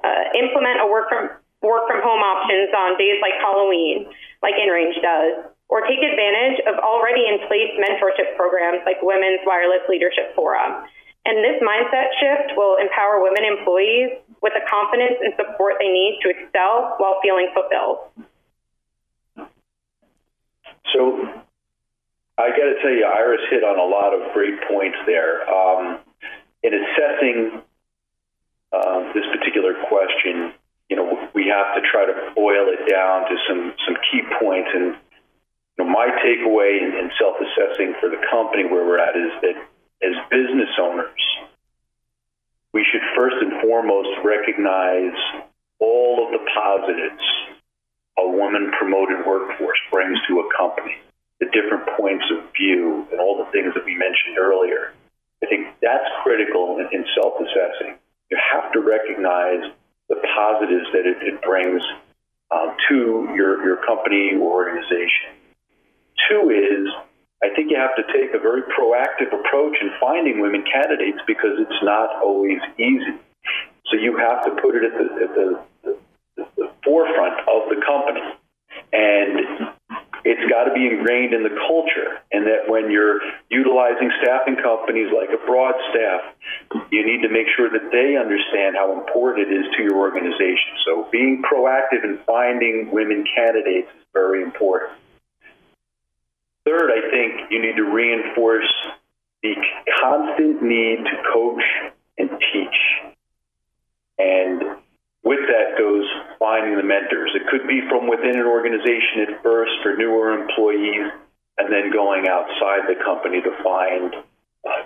Uh, 0.00 0.24
implement 0.36 0.80
a 0.80 0.86
work 0.88 1.08
from 1.08 1.39
work 1.62 1.88
from 1.88 2.00
home 2.00 2.24
options 2.24 2.72
on 2.72 2.96
days 2.96 3.20
like 3.20 3.36
Halloween, 3.40 4.08
like 4.42 4.56
InRange 4.56 4.96
does, 5.00 5.52
or 5.68 5.84
take 5.86 6.00
advantage 6.00 6.60
of 6.66 6.80
already 6.80 7.28
in 7.28 7.44
place 7.46 7.70
mentorship 7.76 8.36
programs 8.36 8.80
like 8.84 8.98
Women's 9.02 9.40
Wireless 9.44 9.84
Leadership 9.88 10.34
Forum. 10.34 10.88
And 11.24 11.44
this 11.44 11.60
mindset 11.60 12.16
shift 12.18 12.56
will 12.56 12.80
empower 12.80 13.22
women 13.22 13.44
employees 13.44 14.18
with 14.40 14.56
the 14.56 14.64
confidence 14.64 15.20
and 15.20 15.34
support 15.36 15.76
they 15.78 15.92
need 15.92 16.18
to 16.24 16.32
excel 16.32 16.96
while 16.96 17.20
feeling 17.22 17.52
fulfilled. 17.52 18.08
So 20.96 21.28
I 22.38 22.48
got 22.56 22.72
to 22.72 22.76
tell 22.80 22.90
you, 22.90 23.04
Iris 23.04 23.42
hit 23.50 23.62
on 23.62 23.78
a 23.78 23.84
lot 23.84 24.16
of 24.16 24.32
great 24.32 24.56
points 24.66 24.96
there. 25.06 25.44
Um, 25.44 26.00
in 26.62 26.72
assessing 26.74 27.62
uh, 28.72 29.12
this 29.12 29.24
particular 29.32 29.74
question, 29.88 30.52
you 30.90 30.96
know, 30.96 31.06
we 31.32 31.46
have 31.46 31.78
to 31.78 31.80
try 31.86 32.04
to 32.04 32.34
boil 32.34 32.66
it 32.66 32.90
down 32.90 33.30
to 33.30 33.34
some 33.46 33.72
some 33.86 33.96
key 34.10 34.26
points. 34.42 34.68
And 34.74 34.98
you 35.78 35.78
know, 35.78 35.88
my 35.88 36.10
takeaway 36.18 36.82
in, 36.82 36.90
in 36.98 37.10
self-assessing 37.14 37.94
for 38.02 38.10
the 38.10 38.18
company 38.28 38.66
where 38.66 38.84
we're 38.84 38.98
at 38.98 39.14
is 39.14 39.30
that 39.46 39.56
as 40.02 40.14
business 40.28 40.74
owners, 40.82 41.22
we 42.74 42.84
should 42.90 43.06
first 43.14 43.36
and 43.40 43.62
foremost 43.62 44.10
recognize 44.26 45.14
all 45.78 46.26
of 46.26 46.34
the 46.34 46.42
positives 46.50 47.22
a 48.18 48.28
woman 48.28 48.70
promoted 48.76 49.24
workforce 49.24 49.78
brings 49.90 50.18
to 50.28 50.40
a 50.40 50.46
company, 50.56 50.98
the 51.38 51.46
different 51.54 51.86
points 51.96 52.24
of 52.34 52.52
view, 52.52 53.06
and 53.12 53.20
all 53.20 53.38
the 53.38 53.50
things 53.52 53.72
that 53.74 53.84
we 53.86 53.94
mentioned 53.94 54.36
earlier. 54.36 54.92
I 55.42 55.46
think 55.46 55.68
that's 55.80 56.04
critical 56.22 56.76
in, 56.82 56.90
in 56.92 57.06
self 57.14 57.40
assessing. 57.40 57.96
You 58.30 58.36
have 58.36 58.72
to 58.72 58.80
recognize 58.80 59.72
the 60.10 60.20
positives 60.34 60.86
that 60.92 61.06
it, 61.06 61.22
it 61.22 61.40
brings 61.40 61.80
um, 62.50 62.76
to 62.90 63.30
your, 63.34 63.64
your 63.64 63.78
company 63.86 64.34
or 64.34 64.66
organization. 64.66 65.38
Two 66.28 66.50
is, 66.50 66.90
I 67.42 67.54
think 67.54 67.70
you 67.70 67.78
have 67.78 67.96
to 67.96 68.04
take 68.12 68.34
a 68.34 68.38
very 68.38 68.62
proactive 68.76 69.32
approach 69.32 69.76
in 69.80 69.90
finding 69.98 70.40
women 70.40 70.64
candidates 70.66 71.18
because 71.26 71.56
it's 71.58 71.82
not 71.82 72.20
always 72.22 72.58
easy. 72.76 73.16
So 73.86 73.96
you 73.96 74.18
have 74.18 74.44
to 74.44 74.60
put 74.60 74.74
it 74.74 74.84
at 74.84 74.94
the, 74.98 75.06
at 75.24 76.56
the 76.56 76.70
forefront 76.84 77.40
of 77.48 77.70
the 77.70 77.80
company. 77.86 78.20
And 78.92 79.70
it's 80.24 80.50
got 80.50 80.64
to 80.64 80.74
be 80.74 80.86
ingrained 80.86 81.32
in 81.32 81.42
the 81.42 81.54
culture, 81.66 82.20
and 82.32 82.46
that 82.46 82.68
when 82.68 82.90
you're 82.90 83.20
utilizing 83.48 84.10
staffing 84.22 84.56
companies 84.56 85.08
like 85.14 85.30
a 85.30 85.40
broad 85.46 85.74
staff, 85.90 86.20
you 86.90 87.04
need 87.04 87.22
to 87.22 87.28
make 87.28 87.46
sure 87.56 87.68
that 87.70 87.90
they 87.90 88.16
understand 88.16 88.76
how 88.76 88.92
important 88.98 89.50
it 89.50 89.52
is 89.52 89.66
to 89.76 89.82
your 89.82 89.96
organization. 89.96 90.78
So 90.86 91.08
being 91.10 91.42
proactive 91.42 92.04
in 92.04 92.18
finding 92.26 92.90
women 92.92 93.24
candidates 93.34 93.88
is 93.98 94.06
very 94.12 94.42
important. 94.42 94.92
Third, 96.64 96.90
I 96.90 97.10
think 97.10 97.50
you 97.50 97.60
need 97.60 97.76
to 97.76 97.84
reinforce 97.84 98.70
the 99.42 99.54
constant 100.00 100.62
need 100.62 100.98
to 101.04 101.16
coach 101.32 101.64
and 102.18 102.30
teach. 102.52 102.78
And 104.18 104.62
with 105.24 105.40
that 105.48 105.78
goes 105.78 106.06
finding 106.38 106.76
the 106.76 106.84
mentors. 106.84 107.32
It 107.34 107.48
could 107.50 107.66
be 107.66 107.80
from 107.88 108.08
within 108.08 108.38
an 108.38 108.46
organization 108.46 109.26
at 109.28 109.42
first 109.42 109.72
for 109.82 109.96
newer 109.96 110.38
employees, 110.38 111.10
and 111.58 111.72
then 111.72 111.90
going 111.92 112.28
outside 112.28 112.86
the 112.88 113.02
company 113.04 113.40
to 113.40 113.50
find 113.64 114.14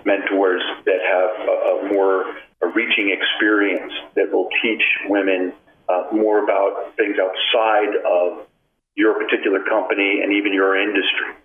mentors 0.05 0.61
that 0.85 0.99
have 1.03 1.47
a, 1.47 1.51
a 1.51 1.93
more 1.93 2.35
a 2.61 2.67
reaching 2.73 3.11
experience 3.11 3.91
that 4.15 4.31
will 4.31 4.49
teach 4.61 4.81
women 5.07 5.53
uh, 5.89 6.03
more 6.11 6.43
about 6.43 6.95
things 6.95 7.17
outside 7.19 7.93
of 8.05 8.47
your 8.95 9.13
particular 9.15 9.59
company 9.63 10.21
and 10.23 10.33
even 10.33 10.53
your 10.53 10.79
industry. 10.79 11.35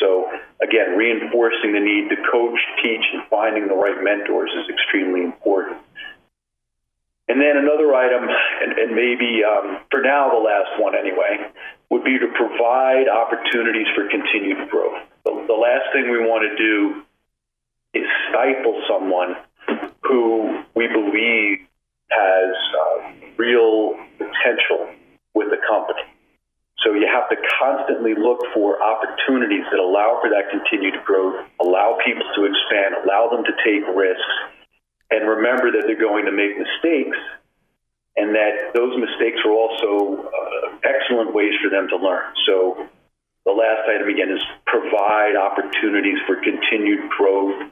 So 0.00 0.26
again, 0.62 0.96
reinforcing 0.96 1.72
the 1.72 1.80
need 1.80 2.08
to 2.10 2.16
coach, 2.30 2.58
teach, 2.82 3.04
and 3.12 3.22
finding 3.30 3.68
the 3.68 3.74
right 3.74 4.02
mentors 4.02 4.50
is 4.50 4.68
extremely 4.68 5.22
important. 5.22 5.78
And 7.28 7.40
then 7.40 7.56
another 7.56 7.94
item, 7.94 8.28
and, 8.28 8.72
and 8.78 8.90
maybe 8.94 9.40
um, 9.44 9.80
for 9.90 10.02
now 10.02 10.30
the 10.30 10.42
last 10.42 10.80
one 10.80 10.94
anyway, 10.94 11.48
would 11.90 12.04
be 12.04 12.18
to 12.18 12.28
provide 12.34 13.08
opportunities 13.08 13.86
for 13.94 14.08
continued 14.08 14.68
growth. 14.68 15.00
The, 15.24 15.44
the 15.46 15.54
last 15.54 15.92
thing 15.92 16.10
we 16.10 16.20
want 16.20 16.44
to 16.44 16.56
do 16.56 17.02
is 17.94 18.06
stifle 18.28 18.80
someone 18.88 19.36
who 20.02 20.62
we 20.74 20.86
believe 20.88 21.58
has 22.10 22.54
uh, 22.74 23.12
real 23.36 23.94
potential 24.18 24.90
with 25.34 25.50
the 25.50 25.58
company. 25.68 26.02
So 26.84 26.92
you 26.92 27.08
have 27.08 27.30
to 27.30 27.36
constantly 27.58 28.14
look 28.14 28.40
for 28.52 28.82
opportunities 28.82 29.64
that 29.70 29.80
allow 29.80 30.20
for 30.20 30.28
that 30.28 30.50
continued 30.50 31.02
growth, 31.04 31.46
allow 31.58 31.96
people 32.04 32.26
to 32.36 32.44
expand, 32.44 32.94
allow 33.02 33.30
them 33.32 33.44
to 33.44 33.54
take 33.64 33.88
risks, 33.96 34.34
and 35.10 35.26
remember 35.26 35.72
that 35.72 35.84
they're 35.86 36.00
going 36.00 36.26
to 36.26 36.32
make 36.32 36.58
mistakes 36.58 37.16
and 38.16 38.34
that 38.34 38.74
those 38.74 38.94
mistakes 38.98 39.38
are 39.44 39.50
also 39.50 40.28
uh, 40.28 40.78
excellent 40.84 41.34
ways 41.34 41.52
for 41.62 41.70
them 41.70 41.88
to 41.88 41.96
learn. 41.96 42.24
So 42.46 42.86
the 43.44 43.52
last 43.52 43.88
item 43.88 44.08
again 44.08 44.30
is 44.30 44.42
provide 44.66 45.36
opportunities 45.36 46.18
for 46.26 46.36
continued 46.36 47.08
growth, 47.10 47.70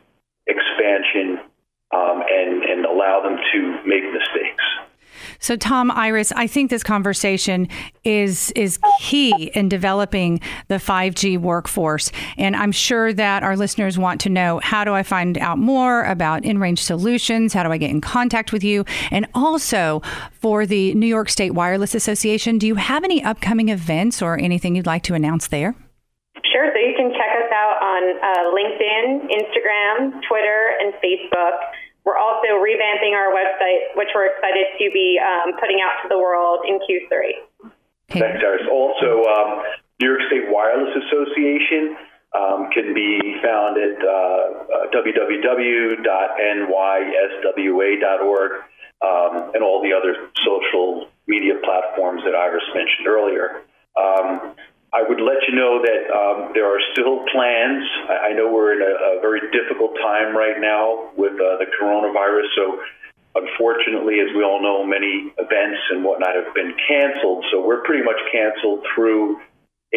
expansion, 0.72 1.38
um, 1.92 2.22
and, 2.28 2.64
and 2.64 2.87
allow 2.87 3.20
them 3.22 3.37
to 3.52 3.87
make 3.87 4.04
mistakes. 4.12 4.64
So, 5.38 5.56
Tom 5.56 5.90
Iris, 5.90 6.32
I 6.32 6.46
think 6.46 6.70
this 6.70 6.82
conversation 6.82 7.68
is 8.04 8.50
is 8.52 8.78
key 9.00 9.50
in 9.54 9.68
developing 9.68 10.40
the 10.68 10.76
5G 10.76 11.38
workforce, 11.38 12.12
and 12.38 12.56
I'm 12.56 12.72
sure 12.72 13.12
that 13.12 13.42
our 13.42 13.56
listeners 13.56 13.98
want 13.98 14.20
to 14.22 14.28
know 14.28 14.61
how 14.62 14.85
do 14.85 14.94
I 14.94 15.02
find 15.02 15.38
out 15.38 15.58
more 15.58 16.04
about 16.04 16.42
InRange 16.42 16.78
Solutions? 16.78 17.52
How 17.52 17.62
do 17.62 17.70
I 17.70 17.78
get 17.78 17.90
in 17.90 18.00
contact 18.00 18.52
with 18.52 18.64
you? 18.64 18.85
And 19.11 19.26
also 19.35 20.02
for 20.32 20.66
the 20.66 20.94
New 20.94 21.06
York 21.06 21.28
State 21.28 21.54
Wireless 21.54 21.94
Association, 21.94 22.58
do 22.58 22.66
you 22.66 22.76
have 22.76 23.04
any 23.04 23.22
upcoming 23.22 23.68
events 23.68 24.22
or 24.22 24.38
anything 24.38 24.76
you'd 24.76 24.87
like 24.87 25.02
to 25.04 25.14
announce 25.14 25.48
there? 25.48 25.74
Sure. 26.52 26.70
So 26.72 26.78
you 26.78 26.94
can 26.96 27.11
check 27.11 27.12
us 27.12 27.21
out 27.21 27.21
on 27.92 28.02
uh, 28.16 28.48
LinkedIn, 28.57 29.28
Instagram, 29.28 30.24
Twitter, 30.24 30.72
and 30.81 30.96
Facebook. 31.05 31.61
We're 32.05 32.16
also 32.18 32.59
revamping 32.59 33.12
our 33.12 33.31
website, 33.31 33.94
which 33.94 34.09
we're 34.14 34.33
excited 34.33 34.66
to 34.78 34.90
be 34.92 35.20
um, 35.20 35.52
putting 35.61 35.78
out 35.85 36.02
to 36.02 36.09
the 36.09 36.18
world 36.18 36.64
in 36.66 36.81
Q3. 36.81 37.70
Okay. 38.11 38.20
Thanks, 38.20 38.42
Iris. 38.42 38.66
Also, 38.70 39.24
um, 39.28 39.62
New 40.00 40.09
York 40.09 40.22
State 40.26 40.48
Wireless 40.48 40.96
Association 41.07 41.96
um, 42.35 42.70
can 42.72 42.94
be 42.94 43.37
found 43.44 43.76
at 43.78 44.02
uh, 44.02 44.09
uh, 44.09 44.90
www.nyswa.org 44.90 46.02
um, 49.02 49.50
and 49.55 49.62
all 49.62 49.83
the 49.83 49.92
other 49.92 50.28
social 50.44 51.09
media 51.26 51.55
platforms 51.62 52.22
that 52.24 52.35
Iris 52.35 52.64
mentioned 52.74 53.07
earlier. 53.07 53.62
Um, 53.96 54.57
I 54.92 55.00
would 55.00 55.20
let 55.20 55.40
you 55.48 55.57
know 55.57 55.81
that 55.81 56.02
um, 56.12 56.38
there 56.52 56.68
are 56.68 56.81
still 56.92 57.24
plans. 57.33 57.85
I, 58.12 58.28
I 58.28 58.33
know 58.37 58.52
we're 58.52 58.76
in 58.76 58.85
a, 58.85 59.16
a, 59.16 59.20
very 59.24 59.40
difficult 59.48 59.96
time 59.96 60.37
right 60.37 60.61
now 60.61 61.09
with 61.16 61.33
uh, 61.33 61.57
the 61.57 61.66
coronavirus. 61.81 62.52
So, 62.52 62.64
unfortunately, 63.35 64.20
as 64.20 64.28
we 64.37 64.44
all 64.44 64.61
know, 64.61 64.85
many 64.85 65.33
events 65.40 65.81
and 65.90 66.05
whatnot 66.05 66.37
have 66.37 66.52
been 66.55 66.76
canceled. 66.76 67.44
So, 67.50 67.64
we're 67.64 67.81
pretty 67.88 68.05
much 68.05 68.20
canceled 68.31 68.85
through 68.94 69.40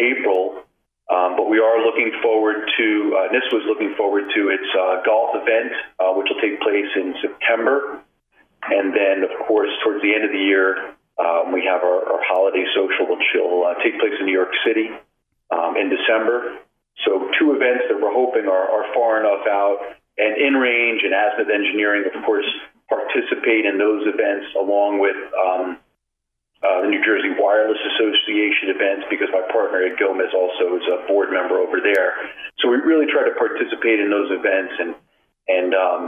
April. 0.00 0.64
Um, 1.12 1.36
but 1.36 1.48
we 1.48 1.60
are 1.60 1.84
looking 1.84 2.10
forward 2.22 2.66
to, 2.66 2.86
uh, 3.14 3.28
NYSWA 3.30 3.52
was 3.52 3.66
looking 3.68 3.94
forward 3.96 4.24
to 4.34 4.48
its 4.48 4.66
uh, 4.74 5.04
golf 5.04 5.36
event, 5.36 5.70
uh, 6.00 6.10
which 6.16 6.26
will 6.32 6.40
take 6.40 6.58
place 6.60 6.88
in 6.96 7.14
September. 7.20 8.00
And 8.64 8.90
then, 8.96 9.22
of 9.22 9.46
course, 9.46 9.70
towards 9.84 10.02
the 10.02 10.14
end 10.14 10.24
of 10.24 10.32
the 10.32 10.42
year, 10.42 10.95
um, 11.16 11.52
we 11.52 11.64
have 11.64 11.80
our, 11.80 12.04
our, 12.04 12.22
holiday 12.22 12.64
social, 12.76 13.08
which 13.08 13.24
will 13.34 13.64
uh, 13.64 13.74
take 13.82 13.98
place 13.98 14.12
in 14.20 14.26
New 14.26 14.36
York 14.36 14.52
City 14.66 14.92
um, 15.50 15.76
in 15.76 15.88
December. 15.88 16.60
So, 17.04 17.30
two 17.38 17.56
events 17.56 17.88
that 17.88 17.96
we're 17.96 18.12
hoping 18.12 18.48
are, 18.48 18.68
are 18.68 18.92
far 18.92 19.20
enough 19.20 19.46
out. 19.48 19.96
And 20.18 20.36
InRange, 20.36 21.04
and 21.04 21.12
Azimuth 21.12 21.52
Engineering, 21.52 22.04
of 22.08 22.24
course, 22.24 22.48
participate 22.88 23.64
in 23.64 23.76
those 23.76 24.08
events 24.08 24.46
along 24.56 25.00
with 25.00 25.16
um, 25.36 25.76
uh, 26.64 26.82
the 26.82 26.88
New 26.88 27.04
Jersey 27.04 27.36
Wireless 27.36 27.78
Association 27.94 28.72
events 28.72 29.04
because 29.12 29.28
my 29.28 29.44
partner 29.52 29.84
Ed 29.84 30.00
Gomez 30.00 30.32
also 30.32 30.80
is 30.80 30.86
a 30.88 31.04
board 31.06 31.28
member 31.28 31.60
over 31.60 31.84
there. 31.84 32.16
So 32.58 32.72
we 32.72 32.80
really 32.80 33.04
try 33.12 33.28
to 33.28 33.34
participate 33.36 34.00
in 34.00 34.08
those 34.08 34.32
events 34.32 34.72
and 34.80 34.94
and 35.46 35.70
um, 35.76 36.02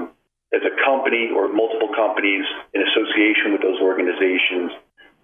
as 0.50 0.64
a 0.64 0.72
company 0.82 1.30
or 1.30 1.52
multiple 1.52 1.92
companies 1.94 2.44
in 2.74 2.82
association 2.82 3.52
with 3.52 3.62
those 3.62 3.78
organizations, 3.78 4.72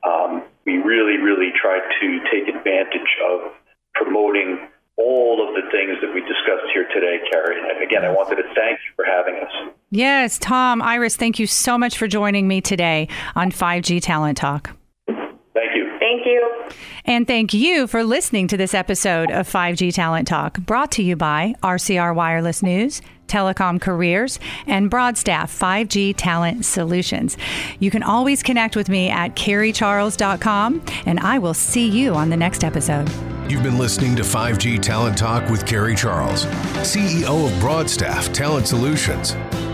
um, 0.06 0.42
we 0.66 0.76
really, 0.78 1.18
really 1.18 1.52
try 1.60 1.78
to 1.78 2.20
take 2.30 2.48
advantage 2.48 3.10
of 3.30 3.52
promoting 3.94 4.68
all 4.96 5.46
of 5.46 5.54
the 5.54 5.62
things 5.70 5.98
that 6.00 6.14
we 6.14 6.20
discussed 6.20 6.70
here 6.72 6.86
today, 6.94 7.18
Carrie. 7.30 7.58
And 7.58 7.82
again, 7.82 8.04
I 8.04 8.10
wanted 8.10 8.36
to 8.36 8.44
thank 8.54 8.78
you 8.78 8.92
for 8.94 9.04
having 9.04 9.36
us. 9.36 9.74
Yes, 9.90 10.38
Tom, 10.38 10.80
Iris, 10.82 11.16
thank 11.16 11.38
you 11.38 11.46
so 11.46 11.76
much 11.76 11.98
for 11.98 12.06
joining 12.06 12.46
me 12.46 12.60
today 12.60 13.08
on 13.34 13.50
5G 13.50 14.00
Talent 14.00 14.38
Talk. 14.38 14.70
Thank 15.06 15.76
you. 15.76 15.96
Thank 15.98 16.26
you. 16.26 16.68
And 17.04 17.26
thank 17.26 17.52
you 17.52 17.86
for 17.86 18.04
listening 18.04 18.48
to 18.48 18.56
this 18.56 18.72
episode 18.72 19.30
of 19.30 19.48
5G 19.50 19.92
Talent 19.92 20.28
Talk, 20.28 20.58
brought 20.60 20.92
to 20.92 21.02
you 21.02 21.16
by 21.16 21.54
RCR 21.62 22.14
Wireless 22.14 22.62
News 22.62 23.02
Telecom 23.35 23.81
Careers, 23.81 24.38
and 24.68 24.88
Broadstaff 24.88 25.51
5G 25.59 26.14
Talent 26.16 26.64
Solutions. 26.64 27.37
You 27.81 27.90
can 27.90 28.05
always 28.05 28.44
connect 28.44 28.77
with 28.77 28.88
me 28.88 29.11
at 29.11 29.35
carriecharles.com, 29.35 30.83
and 31.05 31.18
I 31.18 31.40
will 31.40 31.55
see 31.55 31.88
you 31.88 32.14
on 32.14 32.31
the 32.31 32.37
next 32.37 32.62
episode. 32.62 33.11
You've 33.51 33.64
been 33.64 33.77
listening 33.77 34.14
to 34.16 34.23
5G 34.23 34.81
Talent 34.81 35.18
Talk 35.18 35.51
with 35.51 35.66
Carrie 35.66 35.97
Charles, 35.97 36.47
CEO 36.85 37.53
of 37.53 37.61
Broadstaff 37.61 38.33
Talent 38.33 38.68
Solutions. 38.68 39.33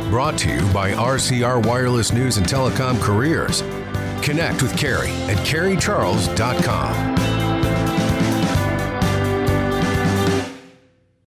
Brought 0.08 0.38
to 0.38 0.48
you 0.50 0.60
by 0.72 0.92
RCR 0.92 1.64
Wireless 1.66 2.14
News 2.14 2.38
and 2.38 2.46
Telecom 2.46 2.98
Careers. 3.00 3.60
Connect 4.22 4.62
with 4.62 4.74
Carrie 4.76 5.12
at 5.28 5.36
carriecharles.com. 5.46 7.29